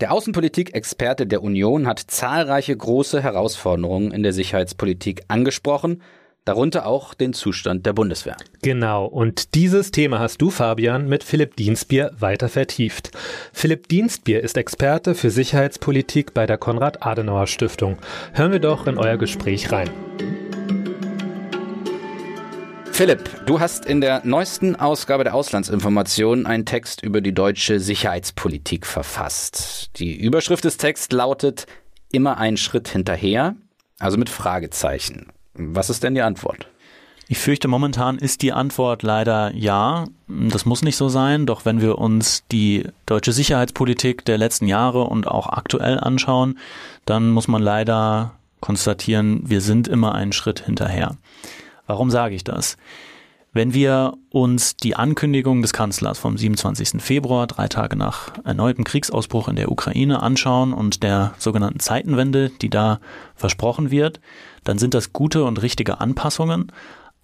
[0.00, 6.02] Der Außenpolitik-Experte der Union hat zahlreiche große Herausforderungen in der Sicherheitspolitik angesprochen,
[6.44, 8.36] darunter auch den Zustand der Bundeswehr.
[8.62, 13.10] Genau, und dieses Thema hast du, Fabian, mit Philipp Dienstbier weiter vertieft.
[13.52, 17.98] Philipp Dienstbier ist Experte für Sicherheitspolitik bei der Konrad-Adenauer-Stiftung.
[18.32, 19.90] Hören wir doch in euer Gespräch rein.
[22.96, 28.86] Philipp, du hast in der neuesten Ausgabe der Auslandsinformation einen Text über die deutsche Sicherheitspolitik
[28.86, 29.90] verfasst.
[29.96, 31.66] Die Überschrift des Texts lautet
[32.10, 33.54] Immer einen Schritt hinterher,
[33.98, 35.26] also mit Fragezeichen.
[35.52, 36.68] Was ist denn die Antwort?
[37.28, 40.06] Ich fürchte, momentan ist die Antwort leider ja.
[40.26, 45.02] Das muss nicht so sein, doch wenn wir uns die deutsche Sicherheitspolitik der letzten Jahre
[45.02, 46.58] und auch aktuell anschauen,
[47.04, 51.18] dann muss man leider konstatieren, wir sind immer einen Schritt hinterher.
[51.86, 52.76] Warum sage ich das?
[53.52, 57.00] Wenn wir uns die Ankündigung des Kanzlers vom 27.
[57.00, 62.68] Februar, drei Tage nach erneutem Kriegsausbruch in der Ukraine anschauen und der sogenannten Zeitenwende, die
[62.68, 63.00] da
[63.34, 64.20] versprochen wird,
[64.64, 66.70] dann sind das gute und richtige Anpassungen,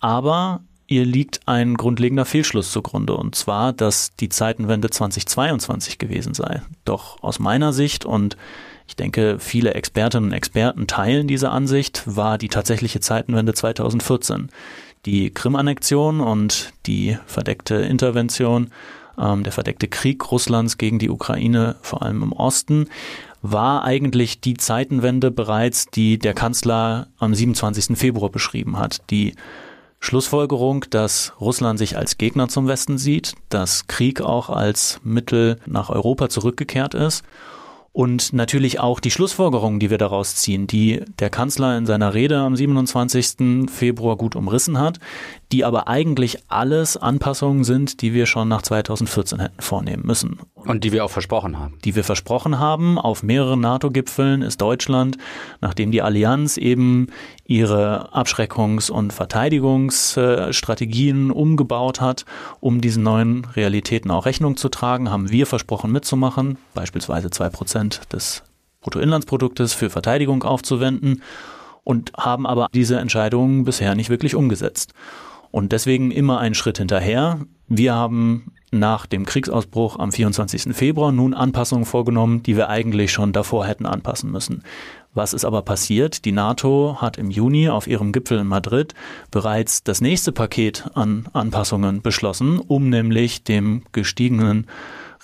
[0.00, 6.62] aber ihr liegt ein grundlegender Fehlschluss zugrunde, und zwar, dass die Zeitenwende 2022 gewesen sei.
[6.84, 8.36] Doch aus meiner Sicht und
[8.86, 14.50] ich denke, viele Expertinnen und Experten teilen diese Ansicht, war die tatsächliche Zeitenwende 2014.
[15.06, 18.70] Die Krim-Annexion und die verdeckte Intervention,
[19.18, 22.88] ähm, der verdeckte Krieg Russlands gegen die Ukraine, vor allem im Osten,
[23.40, 27.96] war eigentlich die Zeitenwende bereits, die der Kanzler am 27.
[27.96, 29.00] Februar beschrieben hat.
[29.10, 29.34] Die
[30.04, 35.90] Schlussfolgerung, dass Russland sich als Gegner zum Westen sieht, dass Krieg auch als Mittel nach
[35.90, 37.24] Europa zurückgekehrt ist
[37.92, 42.38] und natürlich auch die Schlussfolgerungen, die wir daraus ziehen, die der Kanzler in seiner Rede
[42.38, 43.70] am 27.
[43.70, 44.98] Februar gut umrissen hat,
[45.52, 50.38] die aber eigentlich alles Anpassungen sind, die wir schon nach 2014 hätten vornehmen müssen.
[50.54, 51.76] Und die wir auch versprochen haben.
[51.84, 52.98] Die wir versprochen haben.
[52.98, 55.18] Auf mehreren NATO-Gipfeln ist Deutschland,
[55.60, 57.08] nachdem die Allianz eben
[57.44, 62.24] ihre Abschreckungs- und Verteidigungsstrategien umgebaut hat,
[62.60, 68.00] um diesen neuen Realitäten auch Rechnung zu tragen, haben wir versprochen mitzumachen, beispielsweise zwei Prozent
[68.12, 68.42] des
[68.80, 71.20] Bruttoinlandsproduktes für Verteidigung aufzuwenden
[71.84, 74.94] und haben aber diese Entscheidungen bisher nicht wirklich umgesetzt.
[75.52, 77.40] Und deswegen immer einen Schritt hinterher.
[77.68, 80.74] Wir haben nach dem Kriegsausbruch am 24.
[80.74, 84.62] Februar nun Anpassungen vorgenommen, die wir eigentlich schon davor hätten anpassen müssen.
[85.14, 86.24] Was ist aber passiert?
[86.24, 88.94] Die NATO hat im Juni auf ihrem Gipfel in Madrid
[89.30, 94.66] bereits das nächste Paket an Anpassungen beschlossen, um nämlich dem gestiegenen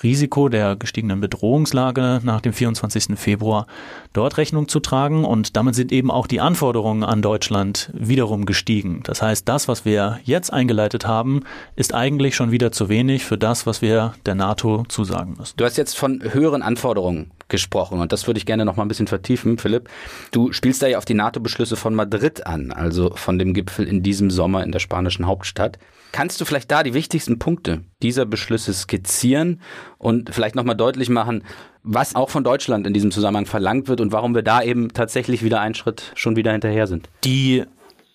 [0.03, 3.19] Risiko der gestiegenen Bedrohungslage nach dem 24.
[3.19, 3.67] Februar
[4.13, 5.25] dort Rechnung zu tragen.
[5.25, 9.03] Und damit sind eben auch die Anforderungen an Deutschland wiederum gestiegen.
[9.05, 11.41] Das heißt, das, was wir jetzt eingeleitet haben,
[11.75, 15.55] ist eigentlich schon wieder zu wenig für das, was wir der NATO zusagen müssen.
[15.57, 18.89] Du hast jetzt von höheren Anforderungen gesprochen und das würde ich gerne noch mal ein
[18.89, 19.89] bisschen vertiefen, Philipp.
[20.31, 24.03] Du spielst da ja auf die NATO-Beschlüsse von Madrid an, also von dem Gipfel in
[24.03, 25.79] diesem Sommer in der spanischen Hauptstadt.
[26.12, 29.61] Kannst du vielleicht da die wichtigsten Punkte dieser Beschlüsse skizzieren
[29.99, 31.44] und vielleicht nochmal deutlich machen,
[31.83, 35.42] was auch von Deutschland in diesem Zusammenhang verlangt wird und warum wir da eben tatsächlich
[35.42, 37.09] wieder einen Schritt schon wieder hinterher sind?
[37.25, 37.64] Die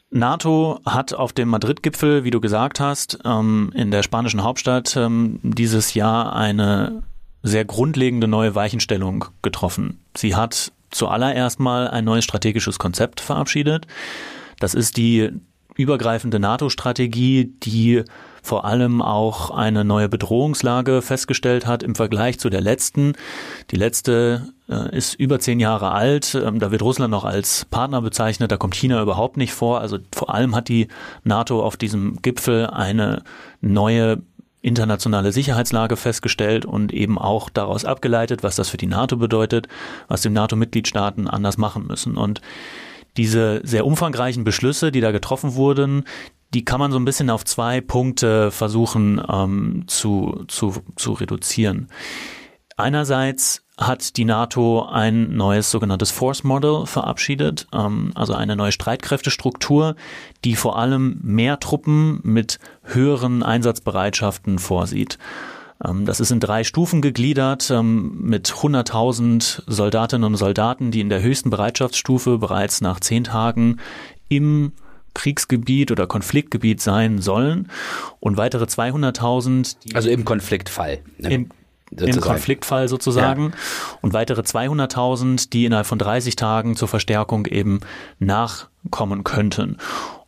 [0.10, 5.40] NATO hat auf dem Madrid-Gipfel, wie du gesagt hast, ähm, in der spanischen Hauptstadt ähm,
[5.42, 7.04] dieses Jahr eine
[7.42, 10.00] sehr grundlegende neue Weichenstellung getroffen.
[10.16, 13.88] Sie hat zuallererst mal ein neues strategisches Konzept verabschiedet.
[14.60, 15.32] Das ist die
[15.76, 18.04] übergreifende NATO-Strategie, die
[18.42, 23.14] vor allem auch eine neue Bedrohungslage festgestellt hat im Vergleich zu der letzten.
[23.72, 26.36] Die letzte äh, ist über zehn Jahre alt.
[26.36, 28.52] Ähm, da wird Russland noch als Partner bezeichnet.
[28.52, 29.80] Da kommt China überhaupt nicht vor.
[29.80, 30.90] Also vor allem hat die
[31.24, 33.24] NATO auf diesem Gipfel eine
[33.62, 34.22] neue
[34.62, 39.68] internationale Sicherheitslage festgestellt und eben auch daraus abgeleitet, was das für die NATO bedeutet,
[40.08, 42.18] was die NATO-Mitgliedstaaten anders machen müssen.
[42.18, 42.42] Und
[43.18, 46.04] diese sehr umfangreichen Beschlüsse, die da getroffen wurden,
[46.54, 51.88] die kann man so ein bisschen auf zwei Punkte versuchen ähm, zu, zu, zu reduzieren.
[52.78, 59.96] Einerseits hat die NATO ein neues sogenanntes Force Model verabschiedet, ähm, also eine neue Streitkräftestruktur,
[60.44, 65.18] die vor allem mehr Truppen mit höheren Einsatzbereitschaften vorsieht.
[65.84, 71.10] Ähm, das ist in drei Stufen gegliedert ähm, mit 100.000 Soldatinnen und Soldaten, die in
[71.10, 73.80] der höchsten Bereitschaftsstufe bereits nach zehn Tagen
[74.30, 74.72] im
[75.14, 77.70] Kriegsgebiet oder Konfliktgebiet sein sollen
[78.20, 79.96] und weitere 200.000.
[79.96, 81.00] Also im Konfliktfall.
[81.20, 81.34] Ne?
[81.34, 81.50] Im,
[81.92, 83.52] Im Konfliktfall sozusagen.
[83.52, 83.58] Ja.
[84.02, 87.82] Und weitere 200.000, die innerhalb von 30 Tagen zur Verstärkung eben
[88.18, 89.78] nachkommen könnten.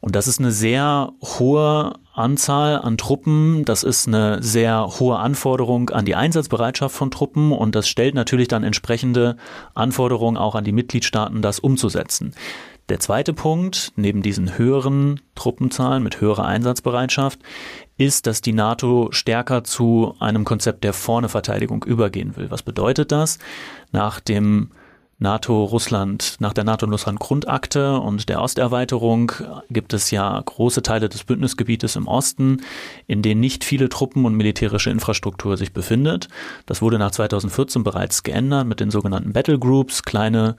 [0.02, 3.66] Und das ist eine sehr hohe Anzahl an Truppen.
[3.66, 8.48] Das ist eine sehr hohe Anforderung an die Einsatzbereitschaft von Truppen und das stellt natürlich
[8.48, 9.38] dann entsprechende
[9.74, 12.34] Anforderungen auch an die Mitgliedstaaten, das umzusetzen.
[12.88, 17.40] Der zweite Punkt, neben diesen höheren Truppenzahlen mit höherer Einsatzbereitschaft,
[17.98, 22.52] ist, dass die NATO stärker zu einem Konzept der Vorne-Verteidigung übergehen will.
[22.52, 23.40] Was bedeutet das?
[23.92, 24.70] Nach dem
[25.18, 29.32] NATO-Russland, nach der NATO-Russland-Grundakte und der Osterweiterung
[29.70, 32.62] gibt es ja große Teile des Bündnisgebietes im Osten,
[33.08, 36.28] in denen nicht viele Truppen und militärische Infrastruktur sich befindet.
[36.66, 40.58] Das wurde nach 2014 bereits geändert mit den sogenannten Battle Groups, kleine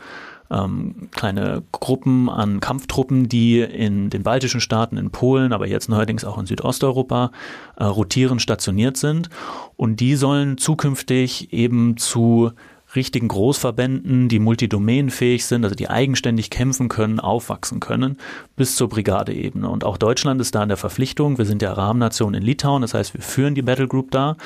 [0.50, 6.24] ähm, kleine Gruppen an Kampftruppen, die in den baltischen Staaten, in Polen, aber jetzt neuerdings
[6.24, 7.32] auch in Südosteuropa
[7.76, 9.28] äh, rotieren, stationiert sind.
[9.76, 12.52] Und die sollen zukünftig eben zu
[12.96, 18.18] richtigen Großverbänden, die multidomänenfähig sind, also die eigenständig kämpfen können, aufwachsen können,
[18.56, 19.68] bis zur Brigadeebene.
[19.68, 21.38] Und auch Deutschland ist da in der Verpflichtung.
[21.38, 24.36] Wir sind ja Rahmennation in Litauen, das heißt, wir führen die Battlegroup da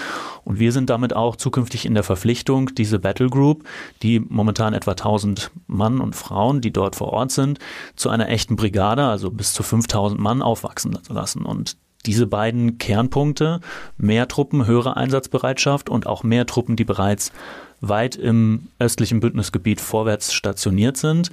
[0.44, 3.64] und wir sind damit auch zukünftig in der Verpflichtung, diese Battlegroup,
[4.02, 7.58] die momentan etwa 1000 Mann und Frauen, die dort vor Ort sind,
[7.96, 11.44] zu einer echten Brigade, also bis zu 5000 Mann aufwachsen zu lassen.
[11.44, 13.60] Und diese beiden Kernpunkte,
[13.98, 17.32] mehr Truppen, höhere Einsatzbereitschaft und auch mehr Truppen, die bereits
[17.80, 21.30] weit im östlichen Bündnisgebiet vorwärts stationiert sind.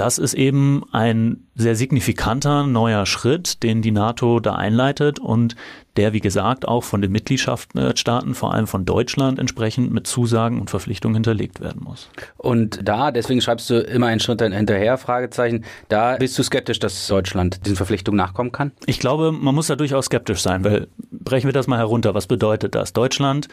[0.00, 5.56] Das ist eben ein sehr signifikanter neuer Schritt, den die NATO da einleitet und
[5.96, 10.70] der, wie gesagt, auch von den Mitgliedschaftsstaaten, vor allem von Deutschland, entsprechend mit Zusagen und
[10.70, 12.08] Verpflichtungen hinterlegt werden muss.
[12.38, 17.06] Und da, deswegen schreibst du immer einen Schritt hinterher, Fragezeichen, da bist du skeptisch, dass
[17.06, 18.72] Deutschland diesen Verpflichtungen nachkommen kann?
[18.86, 22.14] Ich glaube, man muss da durchaus skeptisch sein, weil brechen wir das mal herunter.
[22.14, 22.94] Was bedeutet das?
[22.94, 23.48] Deutschland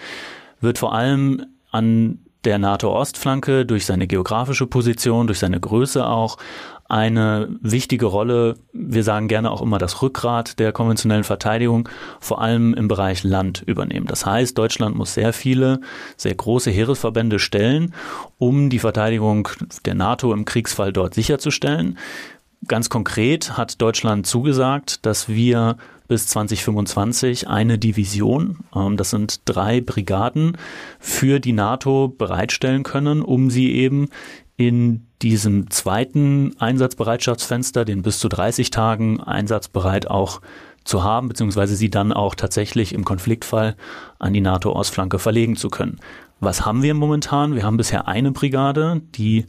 [0.62, 6.38] wird vor allem an der NATO-Ostflanke durch seine geografische Position, durch seine Größe auch
[6.88, 11.89] eine wichtige Rolle, wir sagen gerne auch immer das Rückgrat der konventionellen Verteidigung,
[12.21, 14.07] vor allem im Bereich Land übernehmen.
[14.07, 15.81] Das heißt, Deutschland muss sehr viele,
[16.15, 17.93] sehr große Heeresverbände stellen,
[18.38, 19.49] um die Verteidigung
[19.83, 21.97] der NATO im Kriegsfall dort sicherzustellen.
[22.65, 25.75] Ganz konkret hat Deutschland zugesagt, dass wir
[26.08, 30.58] bis 2025 eine Division, ähm, das sind drei Brigaden,
[31.00, 34.10] für die NATO bereitstellen können, um sie eben
[34.58, 40.41] in diesem zweiten Einsatzbereitschaftsfenster, den bis zu 30 Tagen einsatzbereit auch
[40.84, 43.76] zu haben, beziehungsweise sie dann auch tatsächlich im Konfliktfall
[44.20, 46.00] an die NATO-Ostflanke verlegen zu können.
[46.39, 47.56] Was haben wir momentan?
[47.56, 49.46] Wir haben bisher eine Brigade, die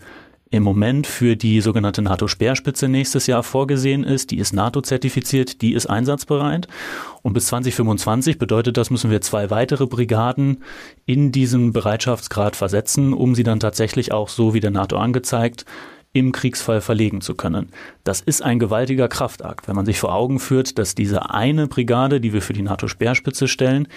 [0.50, 4.30] im Moment für die sogenannte NATO-Speerspitze nächstes Jahr vorgesehen ist.
[4.30, 6.68] Die ist NATO-zertifiziert, die ist einsatzbereit.
[7.22, 10.62] Und bis 2025 bedeutet das, müssen wir zwei weitere Brigaden
[11.04, 15.64] in diesen Bereitschaftsgrad versetzen, um sie dann tatsächlich auch so wie der NATO angezeigt
[16.12, 17.70] im Kriegsfall verlegen zu können.
[18.02, 22.20] Das ist ein gewaltiger Kraftakt, wenn man sich vor Augen führt, dass diese eine Brigade,
[22.20, 23.88] die wir für die NATO-Speerspitze stellen,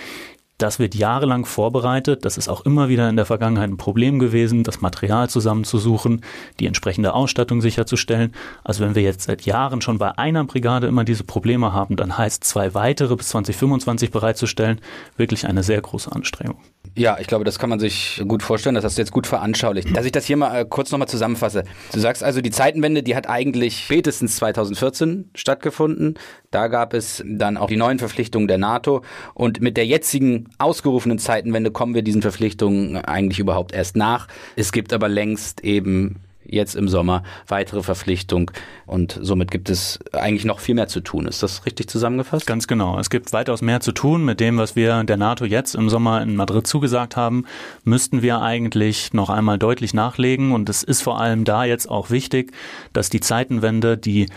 [0.62, 2.26] das wird jahrelang vorbereitet.
[2.26, 6.21] Das ist auch immer wieder in der Vergangenheit ein Problem gewesen, das Material zusammenzusuchen,
[6.60, 8.34] die entsprechende Ausstattung sicherzustellen.
[8.63, 12.17] Also wenn wir jetzt seit Jahren schon bei einer Brigade immer diese Probleme haben, dann
[12.17, 14.80] heißt zwei weitere bis 2025 bereitzustellen
[15.17, 16.60] wirklich eine sehr große Anstrengung.
[16.97, 18.75] Ja, ich glaube, das kann man sich gut vorstellen.
[18.75, 19.95] Das hast du jetzt gut veranschaulicht.
[19.95, 21.63] Dass ich das hier mal äh, kurz nochmal zusammenfasse.
[21.93, 26.15] Du sagst also, die Zeitenwende, die hat eigentlich spätestens 2014 stattgefunden.
[26.51, 29.04] Da gab es dann auch die neuen Verpflichtungen der NATO.
[29.34, 34.27] Und mit der jetzigen ausgerufenen Zeitenwende kommen wir diesen Verpflichtungen eigentlich überhaupt erst nach.
[34.58, 36.19] Es gibt aber längst eben
[36.51, 38.51] jetzt im Sommer weitere Verpflichtung
[38.85, 41.25] und somit gibt es eigentlich noch viel mehr zu tun.
[41.25, 42.45] Ist das richtig zusammengefasst?
[42.45, 42.99] Ganz genau.
[42.99, 46.21] Es gibt weitaus mehr zu tun mit dem, was wir der NATO jetzt im Sommer
[46.21, 47.45] in Madrid zugesagt haben.
[47.83, 52.09] Müssten wir eigentlich noch einmal deutlich nachlegen und es ist vor allem da jetzt auch
[52.09, 52.51] wichtig,
[52.93, 54.27] dass die Zeitenwende, die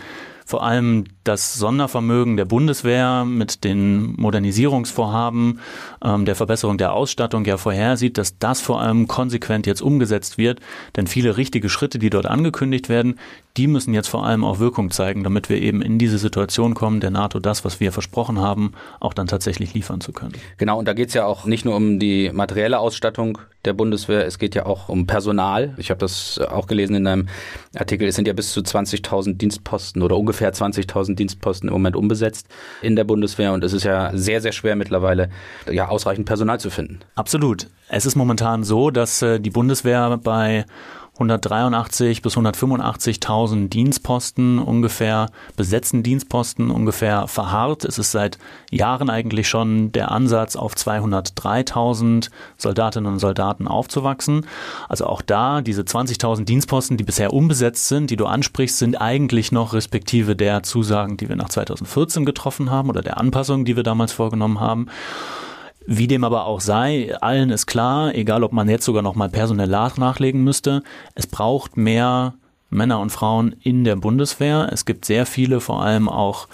[0.45, 5.59] vor allem das Sondervermögen der Bundeswehr mit den Modernisierungsvorhaben,
[6.03, 10.59] ähm, der Verbesserung der Ausstattung ja vorhersieht, dass das vor allem konsequent jetzt umgesetzt wird.
[10.95, 13.19] Denn viele richtige Schritte, die dort angekündigt werden,
[13.57, 16.99] die müssen jetzt vor allem auch Wirkung zeigen, damit wir eben in diese Situation kommen,
[16.99, 20.33] der NATO das, was wir versprochen haben, auch dann tatsächlich liefern zu können.
[20.57, 24.25] Genau, und da geht es ja auch nicht nur um die materielle Ausstattung der Bundeswehr,
[24.25, 25.73] es geht ja auch um Personal.
[25.77, 27.27] Ich habe das auch gelesen in einem
[27.75, 32.47] Artikel, es sind ja bis zu 20.000 Dienstposten oder ungefähr 20.000 Dienstposten im Moment unbesetzt
[32.81, 35.29] in der Bundeswehr und es ist ja sehr, sehr schwer mittlerweile,
[35.69, 36.99] ja, ausreichend Personal zu finden.
[37.15, 37.67] Absolut.
[37.87, 40.65] Es ist momentan so, dass äh, die Bundeswehr bei
[41.15, 47.85] 183 bis 185.000 Dienstposten ungefähr, besetzten Dienstposten ungefähr verharrt.
[47.85, 48.37] Es ist seit
[48.69, 54.45] Jahren eigentlich schon der Ansatz, auf 203.000 Soldatinnen und Soldaten aufzuwachsen.
[54.89, 59.53] Also auch da, diese 20.000 Dienstposten, die bisher unbesetzt sind, die du ansprichst, sind eigentlich
[59.53, 63.83] noch respektive der Zusagen, die wir nach 2014 getroffen haben oder der Anpassungen, die wir
[63.83, 64.87] damals vorgenommen haben.
[65.87, 69.29] Wie dem aber auch sei, allen ist klar, egal ob man jetzt sogar noch mal
[69.29, 70.81] personell nachlegen müsste,
[71.13, 72.33] es braucht mehr
[72.69, 74.69] Männer und Frauen in der Bundeswehr.
[74.71, 76.47] Es gibt sehr viele, vor allem auch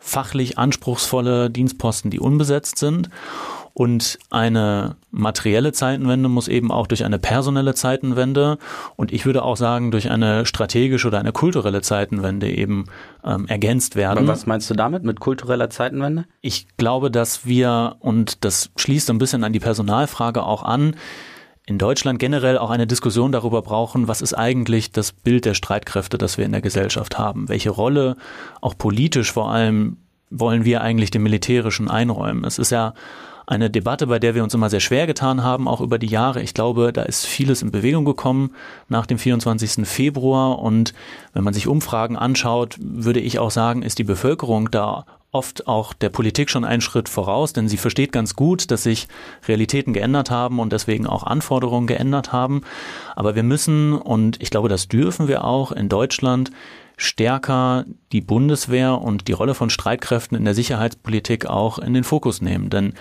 [0.00, 3.08] fachlich anspruchsvolle Dienstposten, die unbesetzt sind.
[3.74, 8.58] Und eine materielle Zeitenwende muss eben auch durch eine personelle Zeitenwende
[8.96, 12.84] und ich würde auch sagen, durch eine strategische oder eine kulturelle Zeitenwende eben
[13.24, 14.18] ähm, ergänzt werden.
[14.18, 16.26] Aber was meinst du damit mit kultureller Zeitenwende?
[16.42, 20.94] Ich glaube, dass wir, und das schließt ein bisschen an die Personalfrage auch an,
[21.64, 26.18] in Deutschland generell auch eine Diskussion darüber brauchen, was ist eigentlich das Bild der Streitkräfte,
[26.18, 27.48] das wir in der Gesellschaft haben?
[27.48, 28.16] Welche Rolle,
[28.60, 29.96] auch politisch vor allem,
[30.28, 32.44] wollen wir eigentlich dem Militärischen einräumen?
[32.44, 32.94] Es ist ja
[33.46, 36.42] eine Debatte, bei der wir uns immer sehr schwer getan haben, auch über die Jahre.
[36.42, 38.54] Ich glaube, da ist vieles in Bewegung gekommen
[38.88, 39.86] nach dem 24.
[39.86, 40.58] Februar.
[40.58, 40.94] Und
[41.32, 45.94] wenn man sich Umfragen anschaut, würde ich auch sagen, ist die Bevölkerung da oft auch
[45.94, 49.08] der Politik schon einen Schritt voraus, denn sie versteht ganz gut, dass sich
[49.48, 52.60] Realitäten geändert haben und deswegen auch Anforderungen geändert haben.
[53.16, 56.50] Aber wir müssen, und ich glaube, das dürfen wir auch in Deutschland,
[57.02, 62.40] stärker die Bundeswehr und die Rolle von Streitkräften in der Sicherheitspolitik auch in den Fokus
[62.40, 62.70] nehmen.
[62.70, 62.94] Denn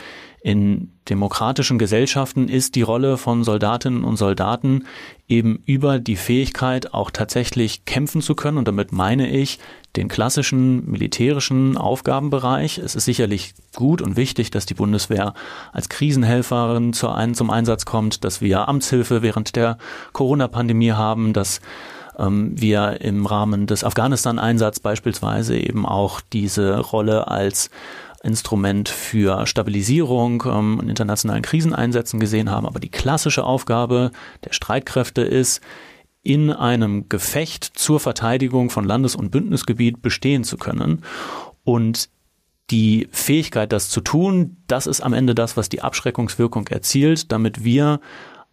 [0.44, 4.88] in demokratischen Gesellschaften ist die Rolle von Soldatinnen und Soldaten
[5.28, 8.58] eben über die Fähigkeit, auch tatsächlich kämpfen zu können.
[8.58, 9.60] Und damit meine ich
[9.96, 12.80] den klassischen militärischen Aufgabenbereich.
[12.80, 15.36] Es ist sicherlich gut und wichtig, dass die Bundeswehr
[15.74, 19.78] als Krisenhelferin zum Einsatz kommt, dass wir Amtshilfe während der
[20.14, 21.62] Corona-Pandemie haben, dass
[22.18, 27.70] ähm, wir im Rahmen des Afghanistan-Einsatzes beispielsweise eben auch diese Rolle als
[28.24, 32.68] Instrument für Stabilisierung ähm, in internationalen Kriseneinsätzen gesehen haben.
[32.68, 34.12] Aber die klassische Aufgabe
[34.46, 35.62] der Streitkräfte ist,
[36.24, 41.04] in einem Gefecht zur Verteidigung von Landes- und Bündnisgebiet bestehen zu können.
[41.64, 42.10] Und
[42.70, 47.64] die Fähigkeit, das zu tun, das ist am Ende das, was die Abschreckungswirkung erzielt, damit
[47.64, 48.00] wir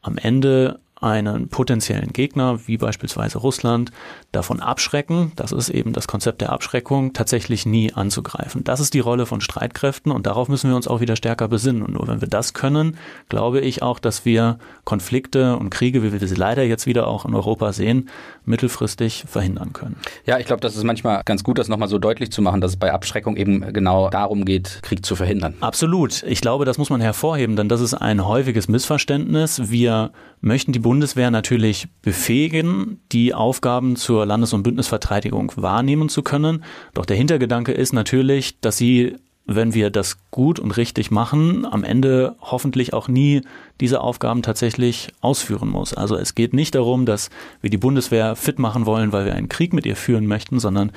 [0.01, 3.93] am Ende einen potenziellen Gegner, wie beispielsweise Russland,
[4.33, 8.65] davon abschrecken, das ist eben das Konzept der Abschreckung, tatsächlich nie anzugreifen.
[8.65, 11.83] Das ist die Rolle von Streitkräften und darauf müssen wir uns auch wieder stärker besinnen.
[11.83, 12.97] Und nur wenn wir das können,
[13.29, 17.25] glaube ich auch, dass wir Konflikte und Kriege, wie wir sie leider jetzt wieder auch
[17.25, 18.09] in Europa sehen,
[18.45, 19.97] mittelfristig verhindern können.
[20.27, 22.73] Ja, ich glaube, das ist manchmal ganz gut, das nochmal so deutlich zu machen, dass
[22.73, 25.55] es bei Abschreckung eben genau darum geht, Krieg zu verhindern.
[25.61, 26.23] Absolut.
[26.25, 29.71] Ich glaube, das muss man hervorheben, denn das ist ein häufiges Missverständnis.
[29.71, 36.65] Wir möchten die Bundeswehr natürlich befähigen, die Aufgaben zur Landes- und Bündnisverteidigung wahrnehmen zu können.
[36.95, 41.85] Doch der Hintergedanke ist natürlich, dass sie wenn wir das gut und richtig machen, am
[41.85, 43.43] Ende hoffentlich auch nie
[43.81, 45.93] diese Aufgaben tatsächlich ausführen muss.
[45.93, 47.29] Also es geht nicht darum, dass
[47.61, 50.93] wir die Bundeswehr fit machen wollen, weil wir einen Krieg mit ihr führen möchten, sondern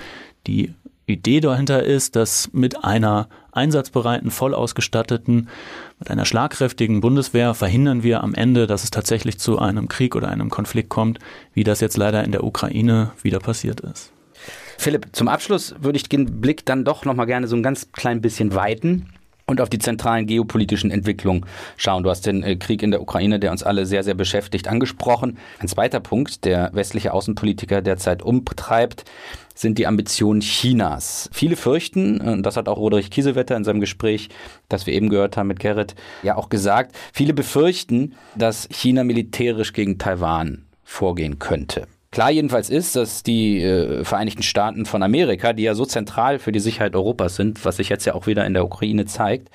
[0.47, 0.73] die
[1.05, 5.49] Idee dahinter ist, dass mit einer einsatzbereiten, voll ausgestatteten,
[5.99, 10.29] mit einer schlagkräftigen Bundeswehr verhindern wir am Ende, dass es tatsächlich zu einem Krieg oder
[10.29, 11.19] einem Konflikt kommt,
[11.53, 14.11] wie das jetzt leider in der Ukraine wieder passiert ist.
[14.77, 17.91] Philipp, zum Abschluss würde ich den Blick dann doch noch mal gerne so ein ganz
[17.91, 19.07] klein bisschen weiten
[19.51, 21.45] und auf die zentralen geopolitischen Entwicklungen
[21.77, 22.03] schauen.
[22.03, 25.37] Du hast den äh, Krieg in der Ukraine, der uns alle sehr, sehr beschäftigt, angesprochen.
[25.59, 29.05] Ein zweiter Punkt, der westliche Außenpolitiker derzeit umtreibt,
[29.53, 31.29] sind die Ambitionen Chinas.
[31.31, 34.29] Viele fürchten, und das hat auch Roderich Kiesewetter in seinem Gespräch,
[34.69, 39.73] das wir eben gehört haben mit Gerrit, ja auch gesagt, viele befürchten, dass China militärisch
[39.73, 41.87] gegen Taiwan vorgehen könnte.
[42.11, 46.51] Klar jedenfalls ist, dass die äh, Vereinigten Staaten von Amerika, die ja so zentral für
[46.51, 49.49] die Sicherheit Europas sind, was sich jetzt ja auch wieder in der Ukraine zeigt,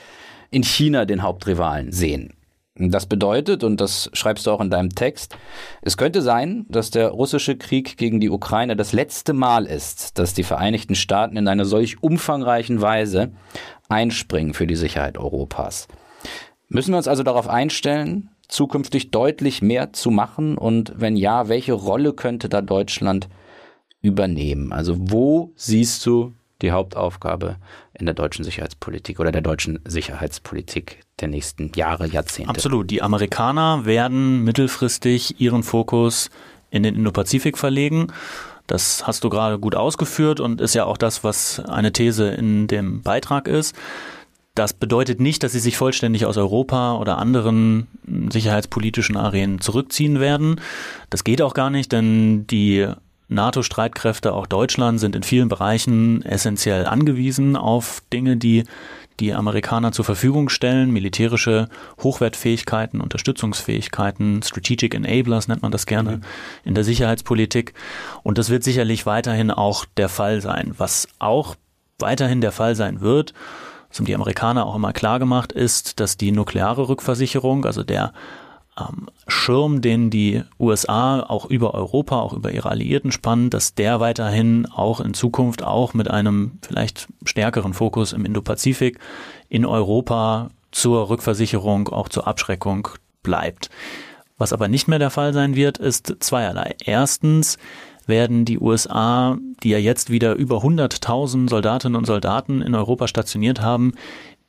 [0.50, 2.32] in China den Hauptrivalen sehen.
[2.78, 5.36] Das bedeutet, und das schreibst du auch in deinem Text,
[5.80, 10.34] es könnte sein, dass der russische Krieg gegen die Ukraine das letzte Mal ist, dass
[10.34, 13.32] die Vereinigten Staaten in einer solch umfangreichen Weise
[13.88, 15.88] einspringen für die Sicherheit Europas.
[16.68, 20.58] Müssen wir uns also darauf einstellen, zukünftig deutlich mehr zu machen?
[20.58, 23.28] Und wenn ja, welche Rolle könnte da Deutschland
[24.02, 24.72] übernehmen?
[24.72, 27.56] Also wo siehst du die Hauptaufgabe
[27.92, 32.50] in der deutschen Sicherheitspolitik oder der deutschen Sicherheitspolitik der nächsten Jahre, Jahrzehnte.
[32.50, 32.90] Absolut.
[32.90, 36.30] Die Amerikaner werden mittelfristig ihren Fokus
[36.70, 38.08] in den Indo-Pazifik verlegen.
[38.66, 42.66] Das hast du gerade gut ausgeführt und ist ja auch das, was eine These in
[42.66, 43.76] dem Beitrag ist.
[44.56, 47.88] Das bedeutet nicht, dass sie sich vollständig aus Europa oder anderen
[48.32, 50.62] sicherheitspolitischen Arenen zurückziehen werden.
[51.10, 52.88] Das geht auch gar nicht, denn die
[53.28, 58.64] NATO-Streitkräfte, auch Deutschland, sind in vielen Bereichen essentiell angewiesen auf Dinge, die
[59.20, 61.68] die Amerikaner zur Verfügung stellen, militärische
[62.02, 66.22] Hochwertfähigkeiten, Unterstützungsfähigkeiten, Strategic Enablers nennt man das gerne
[66.64, 67.74] in der Sicherheitspolitik.
[68.22, 70.74] Und das wird sicherlich weiterhin auch der Fall sein.
[70.78, 71.56] Was auch
[71.98, 73.34] weiterhin der Fall sein wird,
[73.96, 78.12] was um die Amerikaner auch immer klar gemacht ist, dass die nukleare Rückversicherung, also der
[78.78, 83.98] ähm, Schirm, den die USA auch über Europa, auch über ihre Alliierten spannen, dass der
[83.98, 88.98] weiterhin auch in Zukunft auch mit einem vielleicht stärkeren Fokus im Indopazifik
[89.48, 92.88] in Europa zur Rückversicherung, auch zur Abschreckung
[93.22, 93.70] bleibt.
[94.36, 96.74] Was aber nicht mehr der Fall sein wird, ist zweierlei.
[96.84, 97.56] Erstens
[98.06, 103.60] werden die USA, die ja jetzt wieder über 100.000 Soldatinnen und Soldaten in Europa stationiert
[103.60, 103.92] haben,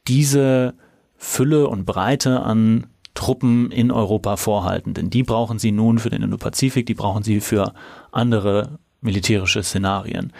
[0.08, 0.76] diese
[1.18, 4.94] Fülle und Breite an Truppen in Europa vorhalten.
[4.94, 7.74] Denn die brauchen sie nun für den Indo-Pazifik, die brauchen sie für
[8.12, 10.34] andere militärische Szenarien.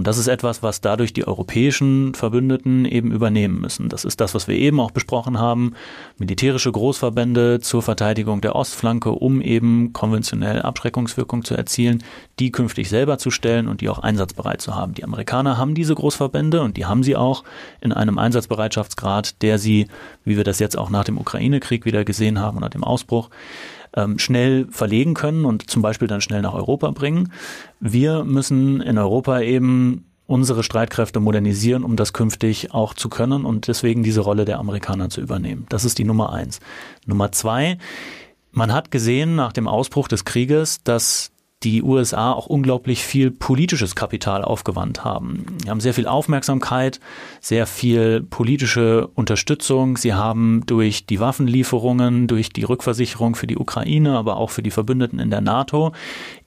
[0.00, 3.90] Und das ist etwas, was dadurch die europäischen Verbündeten eben übernehmen müssen.
[3.90, 5.74] Das ist das, was wir eben auch besprochen haben.
[6.16, 12.02] Militärische Großverbände zur Verteidigung der Ostflanke, um eben konventionell Abschreckungswirkung zu erzielen,
[12.38, 14.94] die künftig selber zu stellen und die auch einsatzbereit zu haben.
[14.94, 17.44] Die Amerikaner haben diese Großverbände und die haben sie auch
[17.82, 19.86] in einem Einsatzbereitschaftsgrad, der sie,
[20.24, 23.28] wie wir das jetzt auch nach dem Ukraine-Krieg wieder gesehen haben oder dem Ausbruch,
[23.96, 27.32] ähm, schnell verlegen können und zum Beispiel dann schnell nach Europa bringen.
[27.80, 33.66] Wir müssen in Europa eben unsere Streitkräfte modernisieren, um das künftig auch zu können und
[33.66, 35.66] deswegen diese Rolle der Amerikaner zu übernehmen.
[35.70, 36.60] Das ist die Nummer eins.
[37.04, 37.78] Nummer zwei,
[38.52, 41.32] man hat gesehen nach dem Ausbruch des Krieges, dass
[41.62, 45.44] die USA auch unglaublich viel politisches Kapital aufgewandt haben.
[45.62, 47.00] Sie haben sehr viel Aufmerksamkeit,
[47.40, 49.98] sehr viel politische Unterstützung.
[49.98, 54.70] Sie haben durch die Waffenlieferungen, durch die Rückversicherung für die Ukraine, aber auch für die
[54.70, 55.92] Verbündeten in der NATO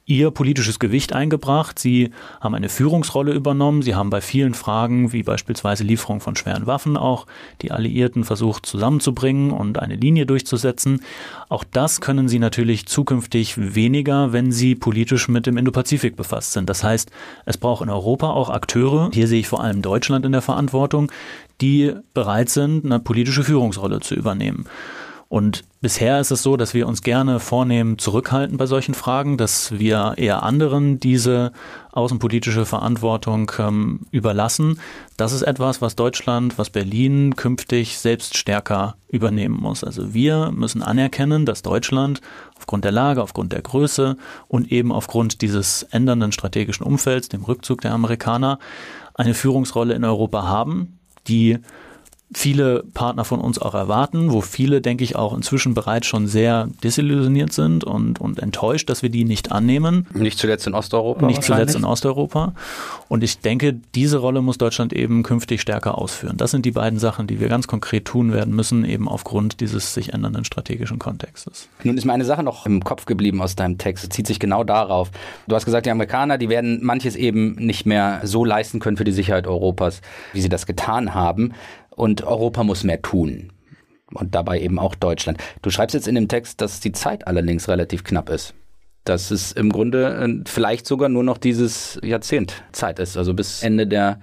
[0.06, 1.78] ihr politisches Gewicht eingebracht.
[1.78, 3.82] Sie haben eine Führungsrolle übernommen.
[3.82, 7.26] Sie haben bei vielen Fragen, wie beispielsweise Lieferung von schweren Waffen, auch
[7.62, 11.00] die Alliierten versucht zusammenzubringen und eine Linie durchzusetzen.
[11.48, 16.68] Auch das können sie natürlich zukünftig weniger, wenn sie politisch mit dem Indopazifik befasst sind.
[16.68, 17.10] Das heißt,
[17.46, 21.10] es braucht in Europa auch Akteure, hier sehe ich vor allem Deutschland in der Verantwortung,
[21.60, 24.66] die bereit sind, eine politische Führungsrolle zu übernehmen.
[25.28, 29.78] Und bisher ist es so, dass wir uns gerne vornehmen, zurückhalten bei solchen Fragen, dass
[29.78, 31.52] wir eher anderen diese
[31.92, 34.80] außenpolitische Verantwortung ähm, überlassen.
[35.16, 39.82] Das ist etwas, was Deutschland, was Berlin künftig selbst stärker übernehmen muss.
[39.82, 42.20] Also wir müssen anerkennen, dass Deutschland
[42.56, 44.16] aufgrund der Lage, aufgrund der Größe
[44.48, 48.58] und eben aufgrund dieses ändernden strategischen Umfelds, dem Rückzug der Amerikaner,
[49.14, 50.98] eine Führungsrolle in Europa haben,
[51.28, 51.58] die
[52.34, 56.68] viele Partner von uns auch erwarten, wo viele, denke ich, auch inzwischen bereits schon sehr
[56.82, 60.06] desillusioniert sind und, und enttäuscht, dass wir die nicht annehmen.
[60.14, 61.26] Nicht zuletzt in Osteuropa.
[61.26, 62.54] Nicht zuletzt in Osteuropa.
[63.08, 66.36] Und ich denke, diese Rolle muss Deutschland eben künftig stärker ausführen.
[66.36, 69.94] Das sind die beiden Sachen, die wir ganz konkret tun werden müssen, eben aufgrund dieses
[69.94, 71.68] sich ändernden strategischen Kontextes.
[71.82, 74.04] Nun ist mir eine Sache noch im Kopf geblieben aus deinem Text.
[74.04, 75.10] Es zieht sich genau darauf.
[75.46, 79.04] Du hast gesagt, die Amerikaner, die werden manches eben nicht mehr so leisten können für
[79.04, 80.00] die Sicherheit Europas,
[80.32, 81.52] wie sie das getan haben.
[81.96, 83.52] Und Europa muss mehr tun.
[84.12, 85.38] Und dabei eben auch Deutschland.
[85.62, 88.54] Du schreibst jetzt in dem Text, dass die Zeit allerdings relativ knapp ist.
[89.04, 93.62] Dass es im Grunde äh, vielleicht sogar nur noch dieses Jahrzehnt Zeit ist, also bis
[93.62, 94.20] Ende der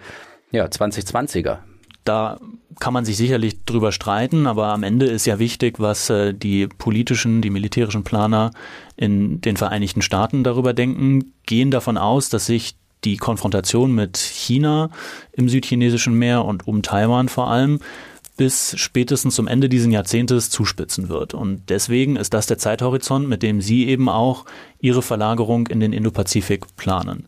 [0.51, 1.59] ja, 2020er.
[2.03, 2.39] Da
[2.79, 6.67] kann man sich sicherlich drüber streiten, aber am Ende ist ja wichtig, was äh, die
[6.67, 8.51] politischen, die militärischen Planer
[8.95, 14.89] in den Vereinigten Staaten darüber denken, gehen davon aus, dass sich die Konfrontation mit China
[15.33, 17.79] im südchinesischen Meer und um Taiwan vor allem
[18.37, 21.35] bis spätestens zum Ende dieses Jahrzehntes zuspitzen wird.
[21.35, 24.45] Und deswegen ist das der Zeithorizont, mit dem Sie eben auch
[24.79, 27.27] Ihre Verlagerung in den Indopazifik planen.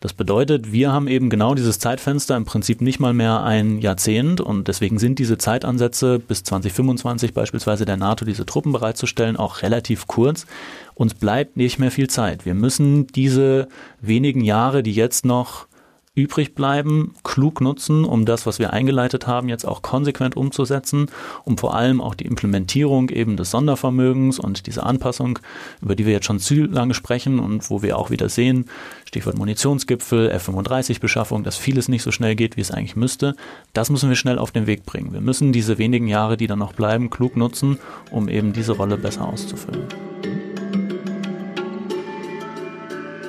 [0.00, 4.40] Das bedeutet, wir haben eben genau dieses Zeitfenster im Prinzip nicht mal mehr ein Jahrzehnt
[4.40, 10.06] und deswegen sind diese Zeitansätze bis 2025 beispielsweise der NATO diese Truppen bereitzustellen auch relativ
[10.06, 10.46] kurz.
[10.94, 12.46] Uns bleibt nicht mehr viel Zeit.
[12.46, 13.68] Wir müssen diese
[14.00, 15.66] wenigen Jahre, die jetzt noch
[16.14, 21.06] übrig bleiben, klug nutzen, um das, was wir eingeleitet haben, jetzt auch konsequent umzusetzen,
[21.44, 25.40] um vor allem auch die Implementierung eben des Sondervermögens und diese Anpassung,
[25.82, 28.66] über die wir jetzt schon zu lange sprechen und wo wir auch wieder sehen,
[29.06, 33.34] Stichwort Munitionsgipfel, F-35-Beschaffung, dass vieles nicht so schnell geht, wie es eigentlich müsste,
[33.72, 35.12] das müssen wir schnell auf den Weg bringen.
[35.12, 37.78] Wir müssen diese wenigen Jahre, die dann noch bleiben, klug nutzen,
[38.12, 40.13] um eben diese Rolle besser auszufüllen.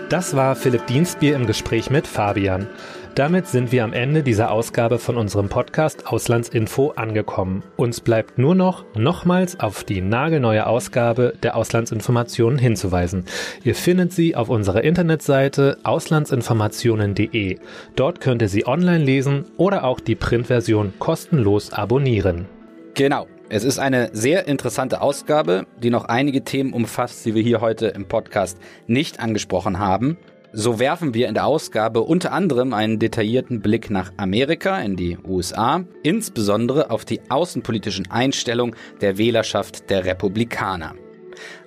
[0.10, 2.68] Das war Philipp Dienstbier im Gespräch mit Fabian.
[3.16, 7.64] Damit sind wir am Ende dieser Ausgabe von unserem Podcast Auslandsinfo angekommen.
[7.76, 13.26] Uns bleibt nur noch, nochmals auf die nagelneue Ausgabe der Auslandsinformationen hinzuweisen.
[13.64, 17.58] Ihr findet sie auf unserer Internetseite auslandsinformationen.de.
[17.95, 22.45] Dort könnt ihr sie online lesen oder auch die Printversion kostenlos abonnieren.
[22.93, 23.28] Genau.
[23.48, 27.88] Es ist eine sehr interessante Ausgabe, die noch einige Themen umfasst, die wir hier heute
[27.88, 30.18] im Podcast nicht angesprochen haben.
[30.52, 35.20] So werfen wir in der Ausgabe unter anderem einen detaillierten Blick nach Amerika, in die
[35.24, 40.96] USA, insbesondere auf die außenpolitischen Einstellungen der Wählerschaft der Republikaner.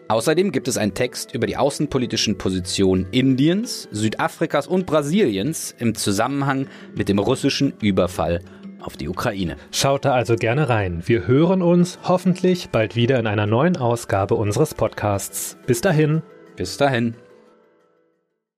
[0.08, 6.66] Außerdem gibt es einen Text über die außenpolitischen Positionen Indiens, Südafrikas und Brasiliens im Zusammenhang
[6.96, 8.40] mit dem russischen Überfall
[8.80, 9.56] auf die Ukraine.
[9.70, 11.02] Schaut da also gerne rein.
[11.06, 15.56] Wir hören uns hoffentlich bald wieder in einer neuen Ausgabe unseres Podcasts.
[15.66, 16.22] Bis dahin.
[16.56, 17.14] Bis dahin.